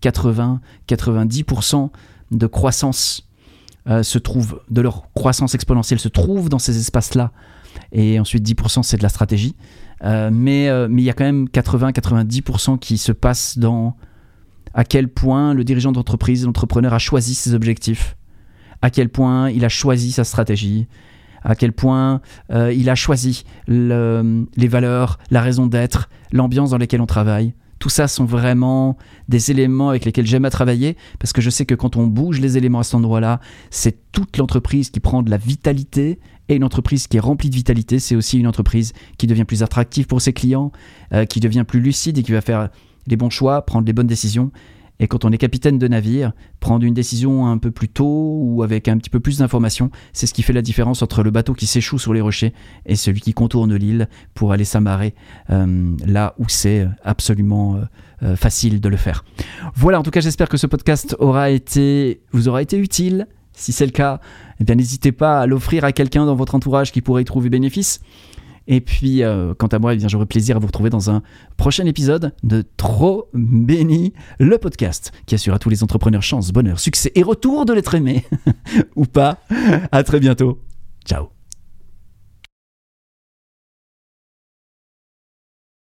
80, 0.00 0.60
euh, 0.90 0.94
90% 0.94 1.90
de 2.32 2.46
croissance 2.46 3.22
se 4.02 4.18
trouve, 4.18 4.60
de 4.68 4.80
leur 4.80 5.12
croissance 5.14 5.54
exponentielle 5.54 6.00
se 6.00 6.08
trouve 6.08 6.48
dans 6.48 6.58
ces 6.58 6.76
espaces-là. 6.76 7.30
Et 7.92 8.18
ensuite, 8.18 8.44
10% 8.44 8.82
c'est 8.82 8.96
de 8.96 9.02
la 9.04 9.08
stratégie. 9.08 9.54
Euh, 10.04 10.30
mais 10.32 10.68
euh, 10.68 10.88
mais 10.90 11.02
il 11.02 11.04
y 11.04 11.10
a 11.10 11.14
quand 11.14 11.24
même 11.24 11.46
80-90% 11.46 12.78
qui 12.78 12.98
se 12.98 13.12
passe 13.12 13.58
dans 13.58 13.96
à 14.74 14.84
quel 14.84 15.08
point 15.08 15.54
le 15.54 15.64
dirigeant 15.64 15.92
d'entreprise, 15.92 16.44
l'entrepreneur 16.44 16.92
a 16.92 16.98
choisi 16.98 17.34
ses 17.34 17.54
objectifs, 17.54 18.16
à 18.82 18.90
quel 18.90 19.08
point 19.08 19.50
il 19.50 19.64
a 19.64 19.70
choisi 19.70 20.12
sa 20.12 20.24
stratégie, 20.24 20.86
à 21.42 21.54
quel 21.54 21.72
point 21.72 22.20
euh, 22.50 22.72
il 22.72 22.90
a 22.90 22.94
choisi 22.94 23.44
les 23.68 24.68
valeurs, 24.68 25.18
la 25.30 25.40
raison 25.40 25.66
d'être, 25.66 26.10
l'ambiance 26.30 26.70
dans 26.70 26.78
laquelle 26.78 27.00
on 27.00 27.06
travaille. 27.06 27.54
Tout 27.78 27.88
ça 27.88 28.08
sont 28.08 28.24
vraiment 28.24 28.96
des 29.28 29.50
éléments 29.50 29.90
avec 29.90 30.04
lesquels 30.04 30.26
j'aime 30.26 30.44
à 30.44 30.50
travailler 30.50 30.96
parce 31.18 31.32
que 31.32 31.40
je 31.40 31.50
sais 31.50 31.66
que 31.66 31.74
quand 31.74 31.96
on 31.96 32.06
bouge 32.06 32.40
les 32.40 32.56
éléments 32.56 32.80
à 32.80 32.84
cet 32.84 32.94
endroit-là, 32.94 33.40
c'est 33.70 34.12
toute 34.12 34.38
l'entreprise 34.38 34.90
qui 34.90 35.00
prend 35.00 35.22
de 35.22 35.30
la 35.30 35.36
vitalité 35.36 36.18
et 36.48 36.56
une 36.56 36.64
entreprise 36.64 37.06
qui 37.06 37.16
est 37.16 37.20
remplie 37.20 37.50
de 37.50 37.54
vitalité, 37.54 37.98
c'est 37.98 38.16
aussi 38.16 38.38
une 38.38 38.46
entreprise 38.46 38.92
qui 39.18 39.26
devient 39.26 39.44
plus 39.44 39.62
attractive 39.62 40.06
pour 40.06 40.20
ses 40.20 40.32
clients, 40.32 40.72
euh, 41.12 41.24
qui 41.24 41.40
devient 41.40 41.64
plus 41.66 41.80
lucide 41.80 42.18
et 42.18 42.22
qui 42.22 42.32
va 42.32 42.40
faire 42.40 42.68
les 43.06 43.16
bons 43.16 43.30
choix, 43.30 43.62
prendre 43.62 43.86
les 43.86 43.92
bonnes 43.92 44.06
décisions. 44.06 44.50
Et 44.98 45.08
quand 45.08 45.26
on 45.26 45.32
est 45.32 45.38
capitaine 45.38 45.78
de 45.78 45.88
navire, 45.88 46.32
prendre 46.58 46.84
une 46.84 46.94
décision 46.94 47.46
un 47.46 47.58
peu 47.58 47.70
plus 47.70 47.88
tôt 47.88 48.38
ou 48.40 48.62
avec 48.62 48.88
un 48.88 48.96
petit 48.96 49.10
peu 49.10 49.20
plus 49.20 49.38
d'informations, 49.38 49.90
c'est 50.14 50.26
ce 50.26 50.32
qui 50.32 50.42
fait 50.42 50.54
la 50.54 50.62
différence 50.62 51.02
entre 51.02 51.22
le 51.22 51.30
bateau 51.30 51.52
qui 51.52 51.66
s'échoue 51.66 51.98
sur 51.98 52.14
les 52.14 52.22
rochers 52.22 52.54
et 52.86 52.96
celui 52.96 53.20
qui 53.20 53.34
contourne 53.34 53.74
l'île 53.74 54.08
pour 54.34 54.52
aller 54.52 54.64
s'amarrer 54.64 55.14
euh, 55.50 55.94
là 56.06 56.34
où 56.38 56.48
c'est 56.48 56.88
absolument 57.04 57.78
euh, 58.22 58.36
facile 58.36 58.80
de 58.80 58.88
le 58.88 58.96
faire. 58.96 59.24
Voilà, 59.74 60.00
en 60.00 60.02
tout 60.02 60.10
cas, 60.10 60.20
j'espère 60.20 60.48
que 60.48 60.56
ce 60.56 60.66
podcast 60.66 61.14
aura 61.18 61.50
été, 61.50 62.22
vous 62.32 62.48
aura 62.48 62.62
été 62.62 62.78
utile. 62.78 63.26
Si 63.56 63.72
c'est 63.72 63.86
le 63.86 63.92
cas, 63.92 64.20
eh 64.60 64.74
n'hésitez 64.74 65.12
pas 65.12 65.40
à 65.40 65.46
l'offrir 65.46 65.84
à 65.84 65.92
quelqu'un 65.92 66.26
dans 66.26 66.36
votre 66.36 66.54
entourage 66.54 66.92
qui 66.92 67.00
pourrait 67.00 67.22
y 67.22 67.24
trouver 67.24 67.48
bénéfice. 67.48 68.00
Et 68.68 68.80
puis, 68.80 69.22
euh, 69.22 69.54
quant 69.54 69.68
à 69.68 69.78
moi, 69.78 69.94
eh 69.94 70.08
j'aurai 70.08 70.26
plaisir 70.26 70.56
à 70.56 70.58
vous 70.58 70.66
retrouver 70.66 70.90
dans 70.90 71.10
un 71.10 71.22
prochain 71.56 71.86
épisode 71.86 72.34
de 72.42 72.64
Trop 72.76 73.28
Béni, 73.32 74.12
le 74.38 74.58
podcast 74.58 75.12
qui 75.26 75.34
assure 75.34 75.54
à 75.54 75.58
tous 75.58 75.70
les 75.70 75.82
entrepreneurs 75.82 76.22
chance, 76.22 76.52
bonheur, 76.52 76.78
succès 76.80 77.12
et 77.14 77.22
retour 77.22 77.64
de 77.64 77.72
l'être 77.72 77.94
aimé. 77.94 78.24
Ou 78.96 79.04
pas. 79.04 79.38
À 79.90 80.02
très 80.02 80.20
bientôt. 80.20 80.60
Ciao. 81.04 81.35